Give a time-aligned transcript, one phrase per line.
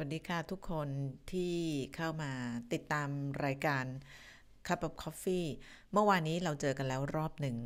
[0.00, 0.88] วัสดีค่ะทุกคน
[1.32, 1.54] ที่
[1.96, 2.32] เข้ามา
[2.72, 3.08] ติดตาม
[3.44, 3.84] รายการ
[4.66, 5.46] Cup of Coffee
[5.92, 7.56] เมื่อวานนี้เราเจอกันแล้วรอบหนึ่ง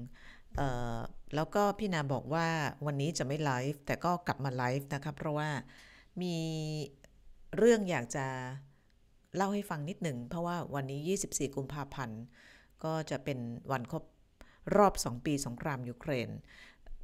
[1.35, 2.49] แล้วก็พี่นาบอกว่า
[2.87, 5.51] วันนี้จะไม่ไลฟ์แต่ก็กลับมาไลฟ์นะครับ เพราะว่า
[6.23, 6.37] มี
[7.59, 8.27] เรื่องอยากจะ
[9.37, 12.21] เล่าให้ฟังนิดหนึ่ง เพราะว่าวันนี้ 24 กุมภาพันธ์
[12.85, 13.39] ก็จะเป็น
[13.73, 14.05] วันครบ
[14.77, 16.29] รอบ 2 ปีสงครามยูเครน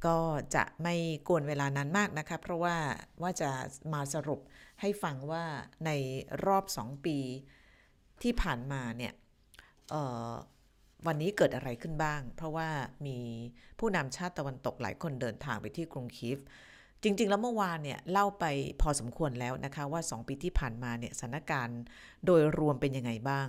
[0.05, 0.17] ก็
[0.55, 0.95] จะไม่
[1.27, 2.75] กวนเวลานานมากนะคะ เพราะว่า
[3.21, 3.49] ว่าจะ
[3.93, 4.39] มาสรุป
[4.81, 5.43] ให้ฟังว่า
[5.85, 5.91] ใน
[6.45, 7.17] รอบ 2 ปี
[8.23, 9.13] ที่ผ่านมาเนี่ย
[11.07, 12.69] วันนี้เกิดอะไรขึ้นบ้าง เพราะว่า
[13.07, 13.17] มี
[13.79, 16.37] ผู้นำชาติตะวันตกหลายคนเดินทางไปที่กรุงคีฟ
[17.03, 18.45] จริง ๆ แล้วเมื่อวานเนี่ยเล่าไป
[18.81, 21.81] พอสมควรแล้วนะคะว่า 2 ปีที่ผ่านมาเนี่ยสถานการณ์
[22.25, 23.47] โดยรวมเป็นยังไงบ้าง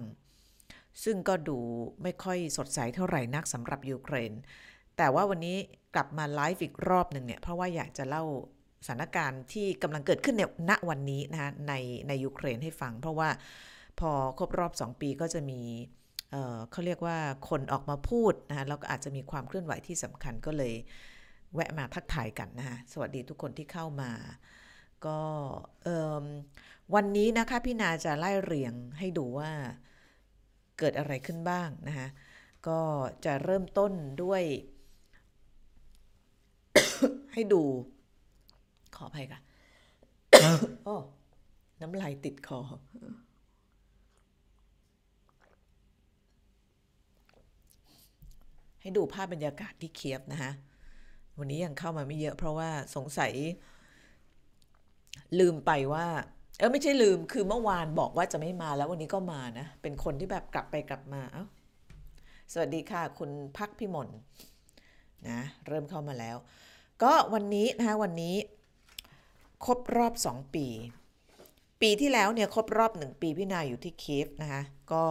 [1.05, 1.59] ซึ่งก็ดู
[2.03, 4.33] ไม่ค่อยสดใสเท่าไหร่นักสำหรับยูเครน
[4.97, 5.57] แต่ว่าวันนี้
[5.95, 8.25] กลับมาไลฟ์อีกรอบหนึ่งเนี่ยเพราะว่าอยากจะเล่า
[8.87, 11.75] สถานการณ์ที่กำลังเกิดขึ้นในณวันนี้นะคะใน
[12.09, 13.29] ในยูเครนให้ฟัง เพราะว่า
[14.01, 15.61] พอครบรอบ 2 ปีก็จะมี
[16.31, 20.75] เอ่อเขาเรียกว่าคนออกมาพูดนะคะแล้วก็อาจจะมีความเคลื่อนไหวที่สำคัญก็เลย
[21.55, 24.11] แวะมาทักทายกันนะคะสวัสดีทุกคนที่เข้ามา
[25.07, 25.21] ก็
[25.85, 25.89] เอ
[26.23, 26.25] อ
[26.95, 29.51] วันนี้นะคะพี่นาจะไล่เรียงให้ดูว่า
[30.79, 32.09] เกิดอะไรขึ้นบ้างนะคะ
[32.69, 32.81] ก็
[33.25, 33.93] จะเริ่มต้น
[34.23, 34.43] ด้วย
[37.39, 37.63] ให้ดู
[38.97, 39.41] ขออภัยค่ะ
[40.85, 40.97] โอ้
[41.81, 42.59] น้ำลายติดคอ
[48.81, 50.53] ให้ดูภาพบรรยากาศที่เคียฟนะคะ
[51.39, 53.33] วันนี้ยังเข้ามาไม่เยอะเพราะว่าสงสัย
[55.41, 56.07] ลืมไปว่า
[56.59, 61.45] เออไม่ใช่ลืมคือเมื่อวานบอกว่าจะไม่มาแล้ววันนี้ก็มานะ เป็นคนที่แบบกลับไปกลับมาเอ้า
[62.53, 64.09] สวัสดีค่ะ คุณพักพิมล
[65.29, 66.37] นะ เริ่มเข้ามาแล้ว
[67.03, 68.37] ก็วันนี้นะคะวันนี้
[69.65, 70.67] ครบรอบ 2 ปี
[71.81, 75.05] ปีที่แล้วเนี่ยครบรอบ 1 ปีพี่นาอยู่ที่เคีฟนะคะก็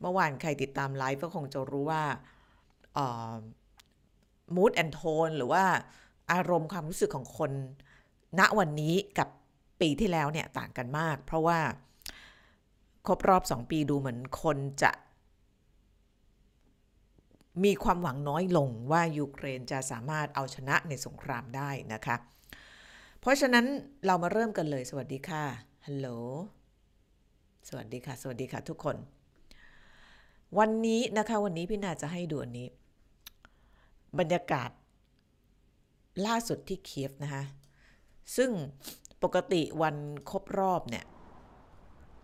[0.00, 2.04] เมื่อวานใครติดตามไลฟ์ก็คงจะรู้ว่า
[4.54, 5.64] มูดแอนโทนหรือว่า
[6.32, 7.50] อารมณ์ความรู้สึกของคน
[8.38, 9.28] ณวันนี้กับ
[9.80, 11.58] ปีที่แล้วเนี่ยต่างกันมาก เพราะว่า
[13.06, 14.90] ครบรอบ 2 ปีดูเหมือนคนจะ
[17.64, 22.16] มีความหวังน้อยลงว่ายูเครนจะสามารถเอาชนะในสงครามได้นะคะ
[23.20, 23.66] เพราะฉะนั้น
[24.06, 25.44] เรามาเริ่มกันเลย สวัสดีค่ะ
[25.86, 26.08] ฮัลโหล
[27.68, 28.96] สวัสดีค่ะ สวัสดีค่ะทุกคน
[30.58, 32.68] วันนี้นะคะ วันนี้พี่นาจะให้ดูอันนี้
[34.18, 34.70] บรรยากาศ
[36.26, 37.44] ล่าสุดที่เคียฟนะคะ
[38.36, 38.50] ซึ่ง
[39.22, 39.96] ปกติวัน
[40.30, 41.04] ครบรอบเนี่ย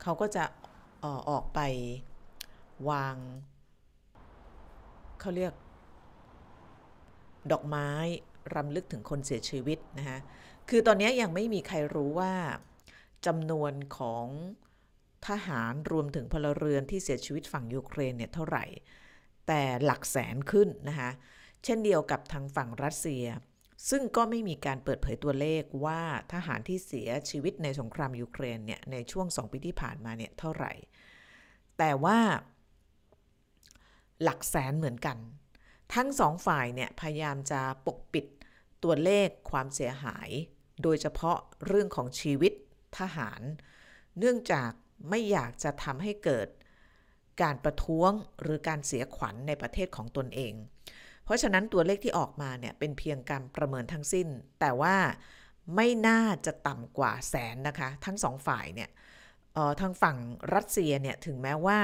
[0.03, 0.45] เขาก็จะ
[1.03, 1.61] ออออกไป
[2.91, 3.17] วาง
[5.25, 5.55] เขาเรียก
[7.53, 7.91] ดอกไม้
[8.55, 10.19] รำลึกถึงคนเสียชีวิตนะคะ
[10.69, 12.33] คือตอนนี้ยังไม่มีใครรู้ว่า
[13.27, 14.27] จำนวนของ
[15.29, 18.65] ทหารรวมถึงพลเรือนที่เสียชีวิตฝั่งยูเครนเนี่ยเท่าไหร่
[19.47, 21.11] แต่หลักแสนขึ้นนะคะ
[21.65, 23.25] เช่นเดียวกับทางฝั่งรัสเซีย
[23.91, 26.01] ซึ่งก็ไม่มีการเปิดเผยตัวเลขว่า
[26.33, 30.73] ทหารที่เสียชีวิตในสงครามยูเครนเนี่ยในช่วง 2 ปีที่ผ่านมาเนี่ยเท่าไหร่
[31.79, 32.19] แต่ว่า
[34.25, 35.19] หลักแสนเหมือนกัน
[35.95, 38.27] ทั้งสองฝ่ายเนี่ยพยายามจะปกปิด
[38.85, 40.31] ตัวเลขความเสียหาย
[40.83, 42.53] โดยเฉพาะเรื่องของชีวิต
[42.99, 43.43] ทหาร
[44.19, 44.71] เนื่องจาก
[45.11, 46.49] ไม่อยากจะทำให้เกิด
[47.43, 48.11] การประท้วง
[48.43, 50.55] หรือการเสียขวัญในประเทศของตนเอง
[51.25, 54.29] เพราะฉะนั้นตัวเลขที่ออกมาเนี่ยเป็นเพียงการประเมินทั้งสิ้น
[54.61, 54.97] แต่ว่า
[55.77, 58.91] ไม่น่าจะต่ำกว่าแสนนะคะ ทั้งสองฝ่ายเนี่ย
[59.57, 60.17] ออทางฝั่ง
[60.55, 61.79] รัสเซียเนี่ยถึงแม้ว่า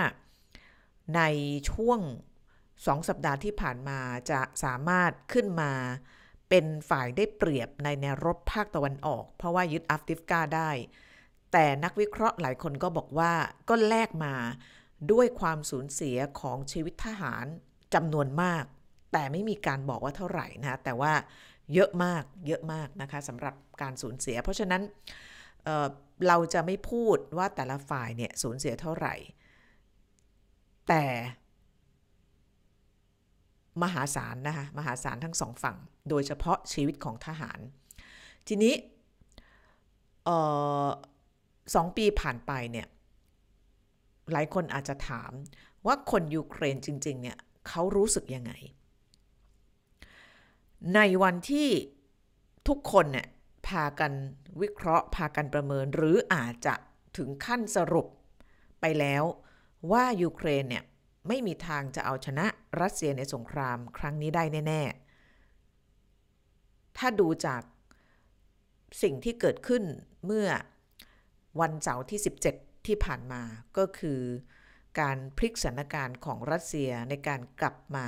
[1.16, 1.22] ใน
[1.70, 2.00] ช่วง
[2.86, 3.98] สองสัปดาห์ที่ผ่านมา
[4.30, 5.72] จะสามารถขึ้นมา
[6.48, 10.70] เป็นฝ่ายได้เปรียบในแนวรบภาคตะวันออก เพราะว่ายึดอัฟติฟกาได้
[11.52, 13.32] แต่นักวิเคราะห์หลายคนก็บอกว่า
[13.68, 14.34] ก็แลกมา
[15.12, 17.44] ด้วยความสูญเสียของชีวิตทหาร
[17.94, 18.64] จำนวนมาก
[19.12, 21.12] แต่ไม่มีการบอกว่าเท่าไหร่นะแต่ว่า
[21.74, 24.82] เยอะมากเยอะมากนะคะสำหรับการสูญเสีย เพราะฉะนั้น
[25.64, 29.14] เเราจะไม่พูดว่าแต่ละฝ่ายเนี่ยสูญเสียเท่าไหร่
[30.88, 31.04] แต่
[33.82, 35.76] มหาศาลนะคะมหาศาลทั้งสองฝั่ง
[36.08, 37.58] โดยเฉพาะชีวิตของทหาร
[38.48, 38.74] ทีนี้
[41.74, 42.86] สองปีผ่านไปเนี่ย
[44.32, 45.32] หลายคนอาจจะถาม
[45.86, 47.38] ว่าคนยูเครนจริงๆเนี่ย
[47.68, 48.52] เขารู้สึกยังไง
[50.94, 51.68] ในวันที่
[52.68, 53.26] ทุกคนเนี่ย
[53.68, 54.12] พากัน
[54.60, 56.74] วิเคราะห์ พากันประเมินหรืออาจจะ
[57.16, 58.06] ถึงขั้นสรุป
[58.80, 59.24] ไปแล้ว
[59.92, 60.84] ว่ายูเครนเนี่ย
[61.28, 62.46] ไม่มีทางจะเอาชนะ
[62.80, 64.82] รัสเซียในสงครามครั้งนี้ได้แน่
[65.70, 67.62] ๆ ถ้าดูจาก
[69.02, 69.82] สิ่งที่เกิดขึ้น
[70.26, 70.48] เมื่อ
[71.60, 72.20] วันเสาร์ที่
[72.52, 73.42] 17 ที่ผ่านมา
[73.78, 74.20] ก็คือ
[75.00, 78.06] การพลิกสถานการณ์ของรัสเซียในการกลับมา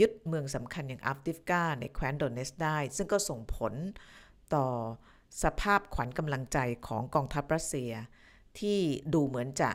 [0.00, 3.74] ยึดเมืองสำคัญอย่างอัฟดิฟกาในแคว้นโดเนสได้ ซึ่งก็ส่งผล
[4.54, 4.66] ต่อ
[5.42, 7.92] สภาพขวัญกำลังใจของกองทัพรัสเซีย
[8.58, 8.78] ที่
[9.14, 9.70] ดูเหมือนจะ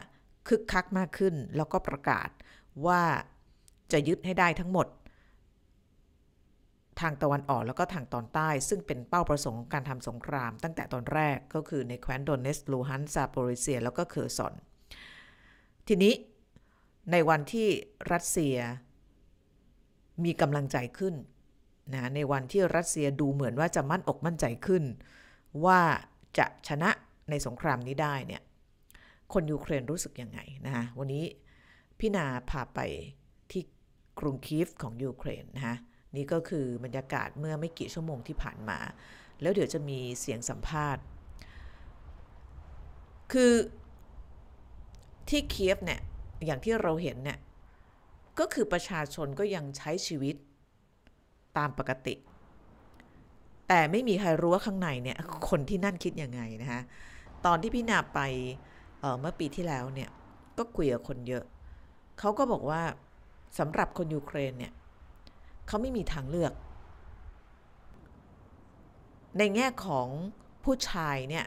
[0.48, 2.30] คึกคักมากขึ้น แล้วก็ประกาศ
[2.86, 3.02] ว่า
[3.92, 4.88] จะยึดให้ได้ทั้งหมด
[7.02, 14.54] ทางตะวันออกแล้วก็ทางตอนใต้ ซึ่งเป็นเป้าประสงค์ของการทำสงคราม ตั้งแต่ตอนแรกก็คือในแคว้นโดเนสลูฮันซาโปริเซีย แล้วก็เคอร์ซอน
[15.88, 16.14] ทีนี้
[17.12, 17.68] ในวันที่
[18.12, 18.56] รัสเซีย
[20.24, 21.16] มีกำลังใจขึ้น
[21.94, 24.84] นะในวันที่รัสเซียดูเหมือนว่าจะมั่นอกมั่นใจขึ้น
[25.66, 25.82] ว่า
[26.38, 26.90] จะชนะ
[27.30, 28.42] ในสงครามนี้ได้เนี่ย
[29.34, 31.24] คนยูเครนรู้สึกยังไงนะคะวันนี้
[32.00, 32.80] พี่นาพาไป
[33.52, 33.64] ที่
[34.20, 35.76] กรุงคีฟของยูเครนนะคะ
[36.16, 38.80] นี่ก็คือบรรยากาศเมื่อไม่กี่ชั่วโมงที่ผ่านมา
[39.42, 41.04] แล้วเดี๋ยวจะมีเสียงสัมภาษณ์
[43.32, 43.54] คือ
[45.30, 46.02] ที่เคียฟเนี่ย
[46.46, 47.40] อย่างที่เราเห็นเนี่ย
[48.40, 50.36] ก็คือประชาชนก็ยังใช้ชีวิต
[51.58, 52.16] ตามปกติ
[53.68, 55.18] แต่ไม่มีใครรู้ว่าข้างในเนี่ย
[55.50, 56.82] คนที่นั่นคิดยังไงนะคะ
[57.46, 58.20] ตอนที่พี่นาไป
[59.20, 60.10] เมื่อปีที่แล้วเนี่ย
[60.58, 61.44] ก็คุยกับคนเยอะ
[62.20, 62.82] เขาก็บอกว่า
[63.60, 64.74] สำหรับคนยูเครนเนี่ย
[65.68, 66.54] เขาไม่มีทางเลือก
[69.38, 70.08] ในแง่ของ
[70.64, 71.46] ผู้ชายเนี่ย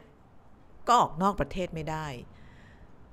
[0.87, 2.07] ก็ออกนอกประเทศไม่ได้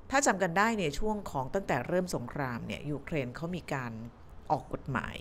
[0.09, 3.91] ถ้าจำกันได้เนี่ยช่วงของตั้งแต่เริ่มสงครามเนี่ยยูเครนเขามีการ
[4.51, 5.17] ออกกฎหมาย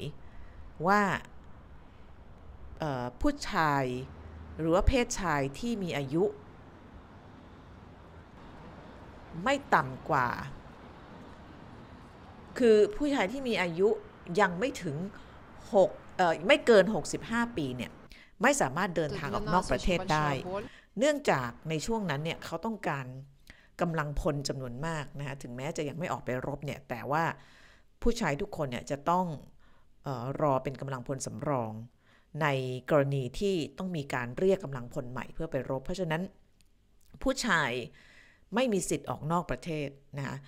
[0.86, 1.00] ว่า
[3.20, 3.84] ผู้ชาย
[4.58, 6.24] หรือว่าเพศชายที่มีอายุ
[9.44, 10.28] ไม่ต่ำกว่า
[12.58, 13.88] คือผู้ชายที่มีอายุ
[14.40, 14.96] ยังไม่ถึง
[15.56, 16.84] 6เอ่อไม่เกิน
[17.20, 17.90] 65 ปีเนี่ย
[18.42, 20.28] ไม่สามารถเดินทางออกนอกประเทศได้
[20.98, 23.06] เนื่องจากในช่วงนั้นเนี่ยเขาต้องการ
[23.80, 27.24] กำลังพลจำนวนมากนะคะถึงแม้จะยังไม่ออกไปรบเนี่ยแต่ว่า
[28.02, 29.26] ผู้ชายทุกคนเนี่ยจะต้อง
[30.06, 31.72] ออรอเป็นกำลังพลสำรอง
[32.42, 32.46] ใน
[32.90, 36.22] กรณีที่ต้องมีการเรียกกำลังพลใหม่เพื่อไปรบ เพราะฉะนั้น
[37.22, 37.70] ผู้ชาย
[38.54, 39.88] ไม่มีสิทธิ์ออกนอกประเทศ
[40.18, 40.38] นะ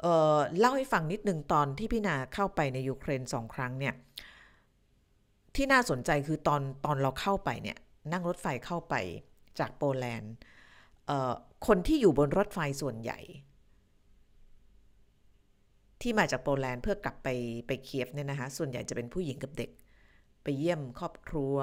[0.00, 3.94] เเล่าให้ฟังนิดนึงตอนที่พี่นาเข้าไปในยูเครนสองครั้งเนี่ย
[5.56, 7.78] ที่น่าสนใจคือตอนตอนเราเข้าไปเนี่ย
[8.12, 8.94] นั่งรถไฟเข้าไป
[9.58, 10.32] จากโปแลนด์
[11.66, 13.18] คนที่อยู่บนรถไฟส่วนใหญ่
[16.00, 17.28] ที่มาจากโปแลนด์เพื่อกลับไป
[17.66, 19.70] ไปเคียฟเนี่ยนะคะส่วนใหญ่จะเป็นผู้หญิงกับเด็ก
[20.42, 21.56] ไปเยี่ยมครอบครัว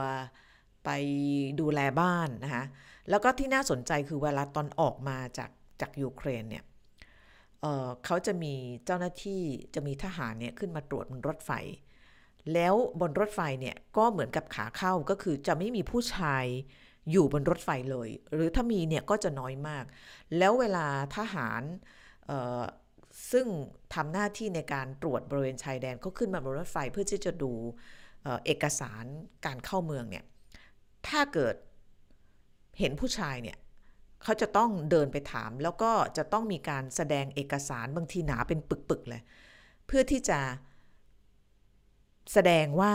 [0.85, 0.89] ไป
[1.59, 2.63] ดูแลบ้านนะคะ
[3.09, 5.49] แล้วก็ที่น่าสนใจคือเวลาตอนออกมาจาก
[5.81, 6.63] จากยูเครนเนี่ย
[7.61, 8.53] เเขาจะมี
[8.85, 9.41] เจ้าหน้าที่
[9.75, 11.51] จะมีทหารเนี่ยขึ้นมาตรวจบนรถไฟ
[12.53, 16.45] แล้วบนรถไฟเนี่ยก็เหมือนกับขาเข้าก็คือจะไม่มีผู้ชาย
[17.11, 19.85] อยู่บนรถไฟเลย หรือถ้ามีเนี่ยก็จะน้อยมาก
[20.37, 20.85] แล้วเวลา
[21.17, 21.61] ทหาร
[23.31, 23.47] ซึ่ง
[23.93, 27.51] ทำหน้าที่ในการตรวจบริเวณชายแดนก็ขึ้นมาบนรถไฟเพื่อที่จะดู
[28.45, 29.05] เอกสาร
[29.45, 30.25] การเข้าเมืองเนี่ย
[31.07, 31.55] ถ้าเกิด
[32.79, 33.57] เห็นผู้ชายเนี่ย
[34.23, 39.21] เขาจะต้องเดินไปถาม แล้วก็จะต้องมีการแสดงเอกสารบางทีหนาเป็นปึกๆเลย
[39.87, 40.39] เพื่อที่จะ
[42.33, 42.93] แสดงว่า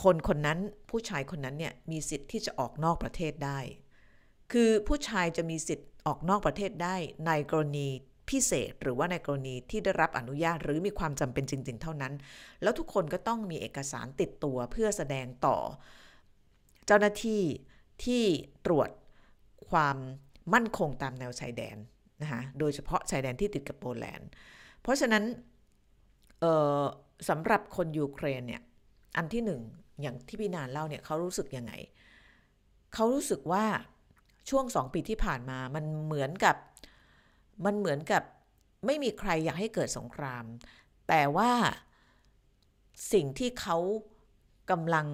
[0.00, 0.58] คนคนนั้น
[0.90, 3.58] ผู้ชายคนนั้นเนี่ยมีสิทธิ์ที่จะออกนอกประเทศได้
[4.52, 7.88] คือผู้ชายจะมีสิทธิ์ออกนอกประเทศได้ในกรณี
[8.30, 12.14] พิเศษ หรือว่าในกรณีที่ได้รับอนุญาตหรือมีความจำเป็นจริง ๆ เท่านั้น
[12.62, 15.56] แล้วทุกคนก็ต้องมีเอกสารติดตัวเพื่อแสดงต่อ
[16.86, 17.42] เจ้าหน้าที่
[18.04, 18.24] ที่
[18.66, 18.88] ตรวจ
[19.70, 19.96] ความ
[20.54, 21.76] มั่นคงตามแนวชายแดน
[22.22, 24.28] นะคะโดยเฉพาะชายแดนที่ติดกับโปแลนด์
[24.82, 25.24] เพราะฉะนั้น
[27.28, 28.62] สำหรับคนยูเครนเนี่ย
[29.16, 29.62] อันที่หนึ่ง
[30.02, 31.72] อย่างที่พี่นานเล่าเนี่ยเขารู้สึกยังไง
[32.94, 33.64] เขารู้สึกว่า
[34.50, 36.56] ช่วงสองปีที่ผ่านมามันเหมือนกับ
[37.64, 38.22] มันเหมือนกับ
[38.86, 40.44] ไม่มีใครอยากให้เกิดสงคราม
[41.08, 41.50] แต่ว่า
[43.12, 43.78] สิ่งที่เขา
[44.70, 45.06] กำลัง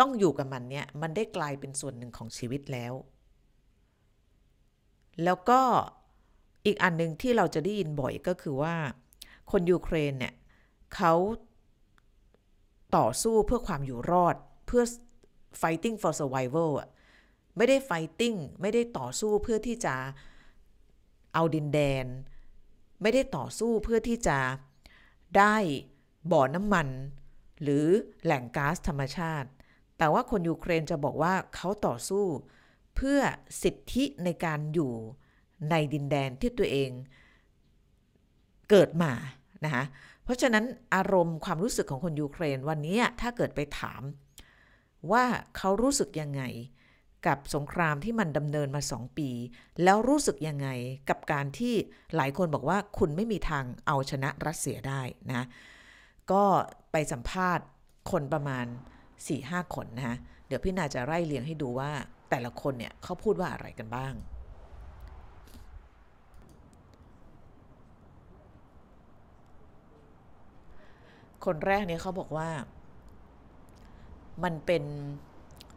[0.00, 2.92] ต้องอยู่กับมันเนี่ยมันได้กลายเป็นส่วนหนึ่งของชีวิตแล้ว
[5.24, 5.60] แล้วก็
[6.66, 8.74] อีกอันหนึ่งที่เราจะได้ยินบ่อยก็คือว่า
[9.50, 10.34] คนยูเครนเนี่ย
[10.94, 11.14] เขา
[12.96, 14.82] ต่อสู้เพื่อความอยู่รอดเพื่อ
[15.60, 16.88] fighting for survival อะ
[17.56, 19.94] ไม่ได้ fighting ไม่ได้ต่อสู้เพื่อที่จะ
[21.34, 22.06] เอาดินแดน
[23.02, 24.38] ไม่ได้ต่อสู้เพื่อที่จะ
[25.38, 25.56] ได้
[26.32, 26.88] บ่อน้ำมัน
[27.62, 27.86] หรือ
[28.24, 29.48] แหล่งก๊าซธรรมชาติ
[29.98, 32.24] แต่ว่าคนยูเครนจะบอกว่าเขาต่อสู้
[32.96, 33.18] เพื่อ
[33.62, 34.92] สิทธิในการอยู่
[35.70, 36.90] ในดินแดนที่ตัวเอง
[38.70, 39.12] เกิดมา
[39.64, 39.84] นะคะ
[40.24, 44.02] เพราะฉะนั้นอารมณ์ความรู้สึกของคนยูเครนวันนี้ถ้าเกิดไปถาม
[45.12, 45.24] ว่า
[45.56, 46.42] เขารู้สึกยังไง
[47.26, 49.30] กับสงครามที่มันดำเนินมาสองปี
[49.84, 50.68] แล้วรู้สึกยังไง
[51.10, 51.74] กับการที่
[52.16, 55.46] หลายคนบอกว่าคุณไม่มีทางเอาชนะรัสเซียได้นะ
[56.32, 56.44] ก็
[56.92, 57.66] ไปสัมภาษณ์
[58.10, 58.66] คนประมาณ
[59.20, 61.92] 4-5คนนะฮะเดี๋ยวพี่นาจะไล่เรียงให้ดูว่า
[62.36, 64.14] แต่ละคนเนี่ยเขาพูดว่าอะไรกันบ้าง
[71.44, 72.50] คนแรกเนี่ยเขาบอกว่า
[74.44, 74.84] มันเป็น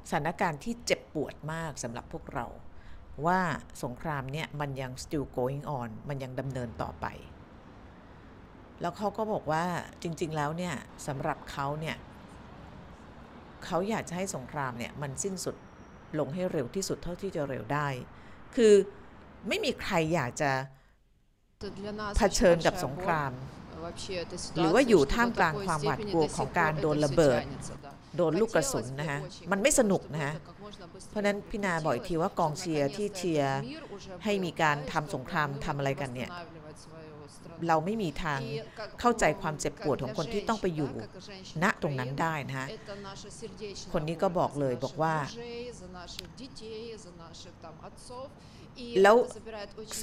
[0.09, 2.45] สถานการณ์ที่เจ็บปวดมากสำหรับพวกเรา
[3.25, 3.39] ว่า
[3.83, 7.05] สงครามเนี่ยมันยัง still going on มันยังดำเนินต่อไป
[8.81, 9.63] แล้วเขาก็บอกว่า
[10.01, 10.75] จริง ๆ แล้วเนี่ย
[11.07, 11.95] สำหรับเขาเนี่ย
[13.65, 15.55] เขาอยากจะให้สงครามเนี่ยมันสิ้นสุด
[16.19, 17.87] ลงให้เร็วที่สุดเท่าที่จะเร็วได้
[18.55, 18.73] คือ
[19.47, 20.51] ไม่มีใครอยากจะ
[21.59, 21.63] เผ
[22.17, 23.31] เผชิญกับสงคราม
[24.59, 27.41] หรือว่าอยู่ท่ามกลางความหวาดกลัวของการโดนระเบิด
[28.17, 29.19] โดนลูกกระสุนนะฮะ
[29.51, 30.33] มันไม่สนุกนะฮะ
[31.09, 33.57] เพราะฉะนั้นพี่นาบอกอีกทีว่ากองเชียร์ที่เชียร์
[34.23, 36.29] ให้มีการทำสงครามทำอะไรกันเนี่ย
[37.67, 38.39] เราไม่มีทาง
[38.99, 40.91] เข้าใจความเจ็บปวดของคนที่ต้องไปอยู่
[41.63, 42.67] ณตรงนั้นได้นะฮะ
[43.93, 45.15] คนนี้ก็บอกเลยบอกว่า
[49.01, 49.15] แล้ว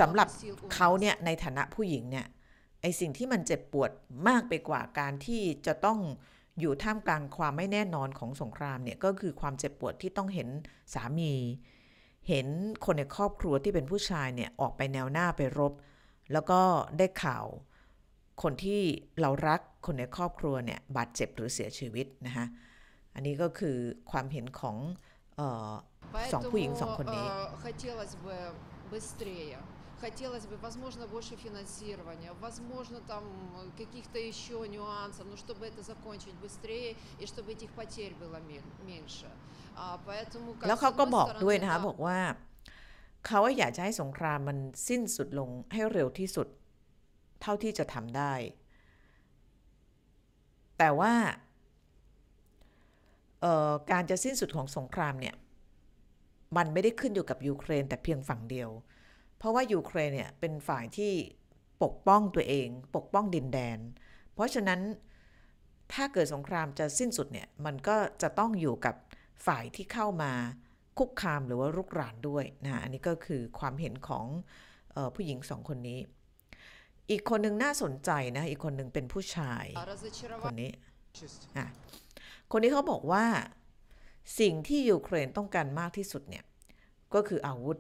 [0.00, 0.28] สำหรับ
[0.75, 2.26] เขาเนี่ยในฐานะผู้หญิงเนี่ย
[2.82, 3.90] ไอสิ่งที่มันเจ็บปวด
[4.28, 5.99] มากไปกว่าการที่จะต้อง
[6.61, 10.49] อยู่ท่ามกลางความไม่แน่นอนของสงครามเนี่ยก็คือความเจ็บปวดที่ต้องเห็น
[10.94, 11.32] สามี
[12.28, 12.46] เห็น
[12.84, 15.73] คนในครอบครัวที่เป็นผู้ชายเนี่ยออกไปแนวหน้าไปรบ
[16.33, 16.59] แล้วก็
[16.97, 17.45] ได้ข่าว
[18.41, 18.81] คนที่
[19.21, 22.45] เรารักคนในครอบครัวเนี่ยบาดเจ็บหรือเสียชีวิตนะคะ
[23.15, 23.77] อันนี้ก็คือ
[24.11, 24.77] ความเห็นของ
[25.35, 25.73] เออ
[26.33, 27.27] สองผู้หญิงสองคนนี้
[28.91, 29.57] быстрее.
[30.01, 33.23] Хотелось бы, возможно, больше финансирования, возможно, там
[33.57, 38.63] э, каких-то еще нюансов, но чтобы это закончить быстрее и чтобы этих потерь было ме-
[38.89, 39.27] меньше.
[39.75, 42.17] А, поэтому, как แล้ว с เขาก็ одной บอก стороны, ด้วยนะคะ да, บอกว่า
[43.26, 46.48] เขาอยากจะให้สงครามมันสิ้นสุดลงให้เร็วที่สุด
[47.42, 48.32] เท่าที่จะทำได้
[50.78, 51.14] แต่ว่า
[53.90, 55.34] การจะสิ้นสุดของสงครามเนี่ย
[56.56, 58.70] มันไม่ได้ขึ้นอยู่กับยูเครนแต่เพียงฝั่งเดียว
[59.36, 61.12] เพราะว่ายูเครนเนี่ยเป็นฝ่ายที่
[61.82, 63.78] ปกป้องตัวเอง ปกป้องดินแดน
[64.34, 64.80] เพราะฉะนั้น
[65.92, 68.94] ถ้าเกิดสงครามจะสิ้นสุดเนี่ยมันก็จะต้องอยู่กับ
[69.46, 70.32] ฝ่ายที่เข้ามา
[70.98, 74.26] คุกคามหรือว่ารุกรานด้วยนะอันนี้ก็คือความเห็นของ
[74.96, 75.98] ออผู้หญิงสองคนนี้
[77.10, 79.64] อีกคนหนึ่งน่าสนใจนะอีกคนหนึ่งเป็นผู้ชาย
[80.44, 80.70] คนนี้
[82.50, 83.24] คนนี้เขาบอกว่า
[84.40, 86.44] สิ่งที่ยูเครนต้องการมากที่สุดเนี่ย
[87.14, 87.78] ก็คืออาวุธ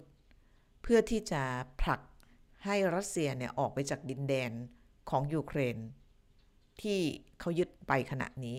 [0.82, 1.42] เพื่อที่จะ
[1.80, 2.00] ผลัก
[2.64, 4.50] ให้รัสเซียเนี่ยออกไปจากดินแดน
[5.10, 5.76] ของยูเครน
[6.82, 7.00] ที่
[7.40, 8.56] เขายึดไปขณะนี้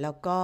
[0.00, 0.40] แล้วก็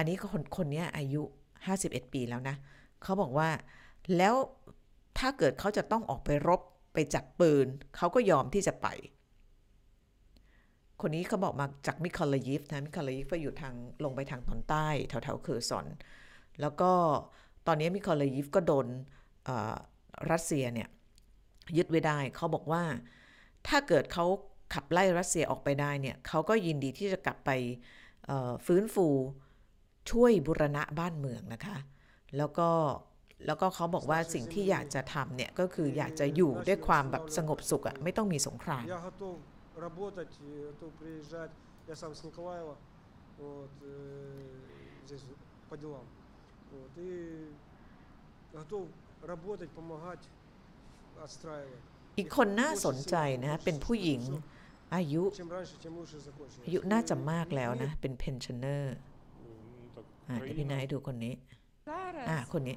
[0.00, 1.22] อันนี้คนคนนี้อายุ
[1.66, 2.56] 51 ปีแล้วนะ
[3.02, 3.48] เขาบอกว่า
[4.16, 4.34] แล้ว
[5.18, 6.60] ถ้าเกิดเขาจะต้องออกไปรบ
[6.94, 7.66] ไปจับปืน
[7.96, 8.86] เขาก็ยอมที่จะไป
[11.00, 15.86] คนนี้เขาบอกมาจากมิคาลายิฟนะมิคาลายิฟก็อยู่ทางลงไปทางตอนใต้แถวแถวๆเคอร์ซอน
[16.60, 16.90] แล้วก็
[17.66, 18.86] ตอนนี้มิคาลายิฟก็โดน
[20.30, 20.88] รัสเซียเนี่ย
[21.76, 22.82] ยึดไว้ได้ เขาบอกว่า
[23.68, 24.26] ถ้าเกิดเขา
[24.74, 27.50] ขับไล่รัสเซียออกไปได้เนี่ยเขาก็ยินดีที่จะกลับไป
[28.66, 29.08] ฟื้นฟู
[30.10, 31.76] ช่วยบุรณะบ้านเมืองนะคะ
[32.36, 32.68] แล้วก็
[33.46, 38.84] แล้วก็เขาบอกว่าสิ่งที่อยากจะทำเนี่ยก็คืออยากจะอยู่ด้วยความแบบสงบสุขอะไม่ต้องมีสงคราม
[52.18, 54.22] อีกคนน่าสนใจนะเป็นผู้หญิง
[54.94, 55.22] อายุ
[56.66, 58.96] อายุน่าจะมากแล้วนะ เป็น pensioner
[60.30, 61.34] อะเดี๋ยวพี่นาให้ดูคนนี้
[62.28, 62.76] อ่าคนนี้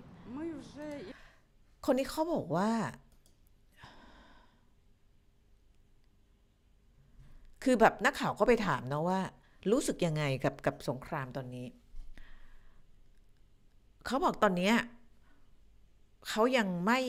[1.85, 2.69] คนนี้เขาบอกว่า
[7.63, 9.19] คือแบบนักข่าวก็ไปถามนะว่า
[9.71, 11.67] รู้สึกยังไงกับกับสงครามตอนนี้
[14.05, 14.71] เขาบอกตอนนี้
[16.27, 16.99] เขายังไม่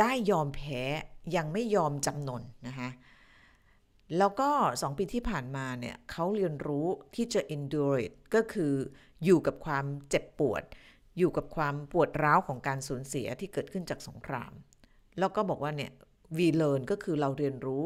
[0.00, 0.82] ได้ยอมแพ้
[1.36, 2.88] ยังไม่ยอมจำนนนะคะ
[4.16, 4.50] แล้วก็
[4.82, 8.74] สองปีที่ผ่านมาเนี่ยเขาเรียนรู้ที่จะ endure it ก็คือ
[9.24, 10.62] อยู่กับความเจ็บปวด
[11.18, 14.52] อยู่กับความปวดร้าวของการสูญเสียที่เกิดขึ้นจากสงคราม
[15.18, 15.92] แล้วก็บอกว่าเนี่ย
[16.36, 17.84] we learn ก็คือเราเรียนรู้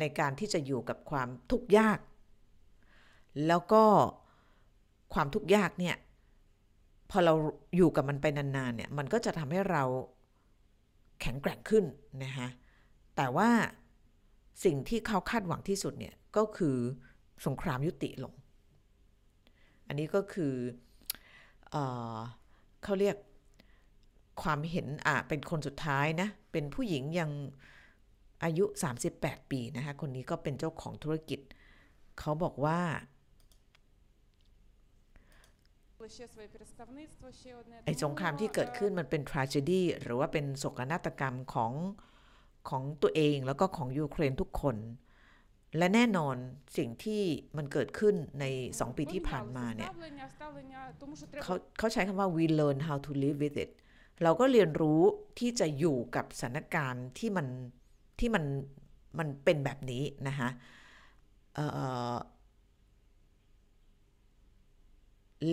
[0.00, 1.98] ในการที่จะอยู่กับความทุกข์ยาก
[3.46, 3.84] แล้วก็
[5.14, 5.96] ความทุกข์ยากเนี่ย
[7.10, 7.34] พอเรา
[7.76, 9.82] อยู่กับมันไปนานๆเนี่ยมันก็จะทำให้เรา
[11.20, 11.84] แข็งแกร่งขึ้น
[12.24, 12.48] นะคะ
[13.16, 13.50] แต่ว่า
[14.64, 16.76] สิ่งที่เขาคาดหวังที่สุดเนี่ยก็คือ
[17.46, 18.34] สงครามยุติลง
[19.86, 20.54] อันนี้ก็คือ
[21.70, 21.76] เอ
[22.82, 23.16] เขาเรียก
[24.42, 27.30] ความเห็นอะเป็นคนสุดท้ายนะ เป็นผู้หญิงยัง
[28.44, 28.64] อายุ
[29.08, 31.40] 38 ปีนะคะ คนนี้ก็เป็นเจ้าของธุรกิจ
[32.18, 32.80] เขาบอกว่า
[37.86, 41.72] ไอ้สงครามที่เกิดขึ้นมันเป็น tragedy หรือว่าเป็นโศกนาฏกรรมของ
[42.68, 44.76] ของตัวเองแล้วก็ของยูเครนทุกคน
[45.78, 46.36] และแน่นอน
[46.76, 47.22] สิ่งที่
[47.56, 49.90] มันเกิดขึ้นใน 2 ปีที่ผ่านมาเนี่ย
[51.42, 53.70] เขาเขาใช้คำว่า we learn how to live with it
[54.22, 55.00] เราก็เรียนรู้
[55.38, 57.46] ที่จะอยู่กับสถานการณ์ที่มัน
[58.18, 58.44] ที่มัน
[59.18, 60.48] มันเป็นแบบนี้นะคะ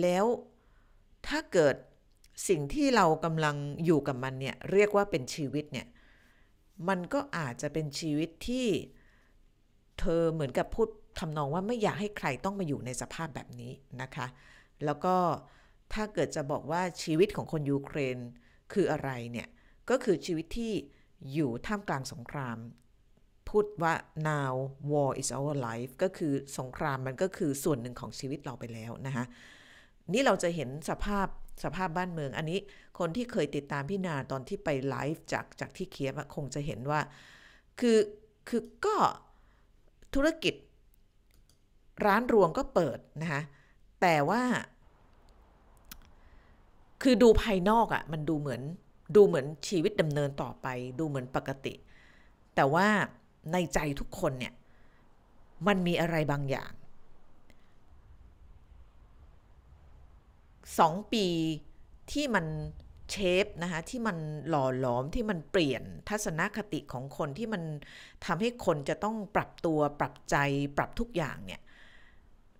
[0.00, 0.26] แล้ว
[1.28, 1.76] ถ้าเกิด
[2.48, 5.86] สิ่งที่เรากำลังอยู่กับมันเนี่ยเรียกว่าเป็นชีวิตเนี่ย
[6.88, 8.68] มันก็อาจจะเป็นชีวิตที่
[10.00, 14.26] เธอเหมือนกับพูดทำนองว่าไม่อยากให้ใครต้องมาอยู่ในสภาพแบบนี้นะคะ
[14.84, 15.16] แล้วก็
[15.92, 18.18] ถ้าเกิดจะบอกว่าชีวิตของคนยูเครน
[18.72, 19.48] คืออะไรเนี่ย
[19.90, 20.72] ก็คือชีวิตที่
[21.32, 22.58] อยู่ท่ามกลางสงคราม
[23.48, 23.94] พูดว่า
[24.28, 24.52] now
[24.90, 29.24] war is our life ก็คือสงครามมันก็คือส่วนหนึ่งของชีวิตเราไปแล้วนะคะ
[30.12, 31.26] นี่เราจะเห็นสภาพ
[31.64, 32.58] สภาพบ้านเมือง อันนี้
[32.98, 37.00] คนที่เคยติดตามพี่นาตอนที่ไปไลฟ์จากจากที่เคียฟอะคงจะเห็นว่า
[37.80, 37.98] คือ
[38.48, 38.96] คือก็
[40.14, 40.54] ธุรกิจ
[42.06, 43.42] ร้านรวงก็เปิดนะคะ
[44.00, 44.42] แต่ว่า
[47.02, 48.62] คือดูภายนอกอะ่ะ มันดูเหมือน
[49.16, 50.66] ดูเหมือนชีวิตดำเนินต่อไป
[50.98, 51.74] ดูเหมือนปกติ
[52.56, 52.86] แต่ว่า
[53.52, 54.54] ในใจทุกคนเนี่ย
[55.66, 56.72] มันมีอะไรบางอย่าง
[60.78, 61.26] สองปี
[62.12, 62.46] ที่มัน
[63.10, 64.16] เชฟนะคะที่มัน
[64.48, 67.62] หล่อหลอมที่มันเปลี่ยนทัศนคติของคนที่มัน
[68.24, 70.36] ทำให้คนจะต้องปรับตัวปรับใจ
[70.76, 71.60] ปรับทุกอย่างเนี่ย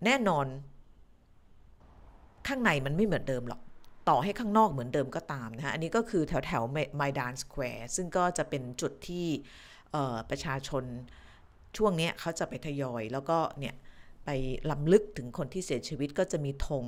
[0.05, 0.47] แน่นอน
[2.47, 3.61] ข้างในมันไม่เหมือนเดิมหรอก
[4.09, 6.63] ต่อให้ข้างนอกเหมือนเดิมก็ตามนะคะอันนี้ก็คือแถวแถว
[6.97, 9.27] ไมดานสแควร์ซึ่งก็จะเป็นจุดที่
[10.31, 10.85] ประชาชน
[11.77, 13.75] ช่วงนี้เขาจะไปทยอย แล้วก็เนี่ย
[14.25, 14.31] ไป
[14.71, 16.87] ล้ำลึกถึงคนที่เสียชีวิตก็จะมีธง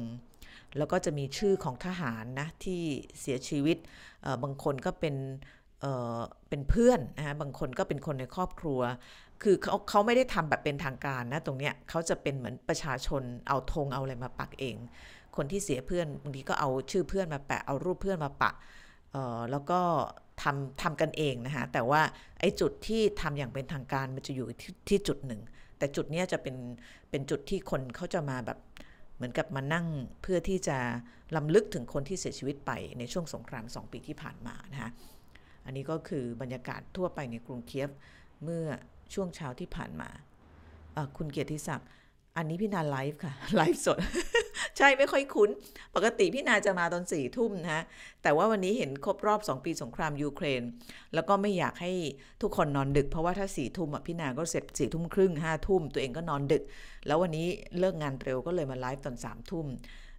[0.78, 2.80] แล้วก็จะมีชื่อของทหารนะที่
[3.20, 3.76] เสียชีวิต
[4.42, 5.16] บางคนก็เป็น
[5.80, 8.80] เเป็นเพื่อนนะบางคนก็เป็นคนในครอบครัว
[9.42, 14.76] คือเขาเขาไม่ได้ทำแบบเป็นทางการนะตรงเนี้ยเขาจะเป็นเหมือนประชาชนเอาธงเอาอะไรมาปักเอง
[15.36, 18.50] คนที่เสียเพื่อนบางทีก็เอาชื่อเพื่อนมาแปะเอารูปเพื่อนมาปะ
[19.50, 19.80] แล้วก็
[20.42, 22.02] ทำทำกันเองนะคะแต่ว่า
[22.40, 25.40] ไอ้จุดที่ทำอย่างเป็นทางการมันจะอยู่ทที่จุดหนึ่ง
[25.78, 26.56] แต่จุดนี้จะเป็น
[27.10, 28.58] เป็นจุดที่คนเขาจะมาแบบ
[29.20, 29.86] เหมือนกับมานั่ง
[30.22, 30.78] เพื่อที่จะ
[31.36, 34.90] ล้ำลึกถึงคนที่เสียชีวิตไปในช่วงสงครามสองปีที่ผ่านมานะคะ
[35.64, 37.90] อันนี้ก็คือบรรยากาศทั่วไปในกรุงเคียฟ
[38.44, 38.64] เมื่อ
[39.14, 40.08] ช่วงเช้าที่ผ่านมา
[41.16, 41.88] คุณเกียรติศักดิ์
[42.36, 43.98] อันนี้พี่นาไลฟ์ค่ะ ไลฟ์สด
[44.80, 45.50] ใช่ไม่ค่อยคุ้น
[45.94, 47.82] ปกติพี่นาจะมาตอนสี่ทุ่มนะฮะ
[48.22, 50.62] แต่ว่าวันนี้เห็นครบรอบ 2 ปีสงครามยูเครน
[51.14, 51.92] แล้วก็ไม่อยากให้
[52.42, 56.62] ทุกคนนอนดึก เพราะว่าถ้าสี่ทุ่มพี่นาก็เสร็จสี่ทุ่มครึ่งห้าทุ่มตัวเองก็นอนดึก
[57.06, 57.46] แล้ววันนี้
[57.78, 59.66] เลิกงานเร็วก็เลยมาไลฟ์ตอนสามทุ่ม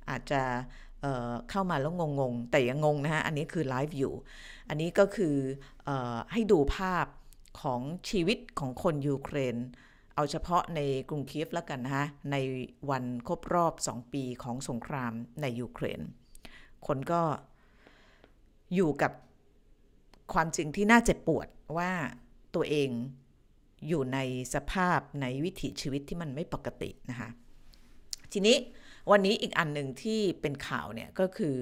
[0.09, 0.41] อาจจะ
[1.01, 4.13] เเข้ามาแล้วงงๆ แต่ยังงงนะฮะ อันนี้คือไลฟ์อยู่
[4.69, 5.35] อันนี้ก็คือ
[5.87, 5.89] อ
[6.31, 7.05] ให้ดูภาพ
[7.61, 9.55] ของชีวิตของคนยูเครน
[10.15, 12.35] เอาเฉพาะในกรุงเคียฟแล้วกันนะคะใน
[12.89, 16.01] วันครบรอบ 2 ปีของสงครามในยูเครน
[16.87, 17.21] คนก็
[18.75, 19.11] อยู่กับ
[20.33, 21.47] ความจริงที่น่าเจ็บปวด
[21.77, 21.91] ว่า
[22.55, 22.89] ตัวเอง
[23.87, 24.19] อยู่ใน
[24.53, 27.29] สภาพในวิถีชีวิตที่มันไม่ปกตินะคะ
[28.31, 28.57] ทีนี้
[29.11, 31.57] วันนี้อีกอันหนึ่งที่เป็นข่าวเนี่ยก็คือ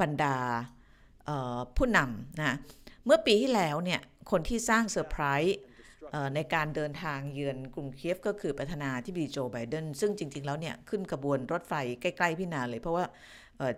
[0.00, 0.36] บรรดา
[1.76, 2.56] ผู้นำนะ
[3.04, 5.58] เมื่อปีที่แล้วเนี่ยคนที่สร้างเซอร์ไพรส์
[6.34, 13.04] ในการเดินทางเยือนกรุงเคียฟก็คือประธานาธิบดีโจไบเดนซึ่งจริง ๆ แล้วเนี่ยขึ้นกระบวนรถไฟใกล้ ๆ พี่นาเลย เพราะว่า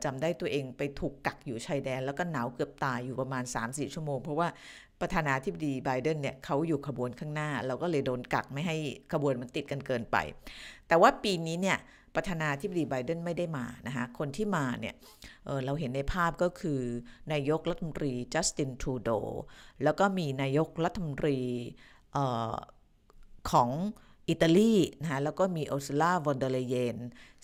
[0.04, 4.48] จำได้ตัวเองไปถูกกักอยู่ชายแดน แล้วก็หนาวเกือบตายอยู่ประมาณ 3-4 ชั่วโมง เพราะว่า
[5.00, 8.76] ประธานาธิบดีไบเดนเนี่ยเขาอยู่ขบวนข้างหน้า เราก็เลยโดนกักไม่ให้
[9.12, 10.16] ขบวนมันติดกันเกินไป
[10.88, 11.78] แต่ว่าปีนี้เนี่ย
[12.14, 14.94] ประธานาธิบดีไบเดนไม่ได้มานะคะคนที่มาเนี่ย
[15.44, 16.80] เราเห็นในภาพก็คือ
[17.32, 19.10] นายกรัฐมนตรีจัสตินทรูโด
[19.84, 21.36] แล้วก็มีนายกรัฐมนตรี
[23.50, 23.70] ของ
[24.28, 26.96] อิตาลีนะคะแล้วก็มีเออซูลาวอนเดอร์ไลเอิน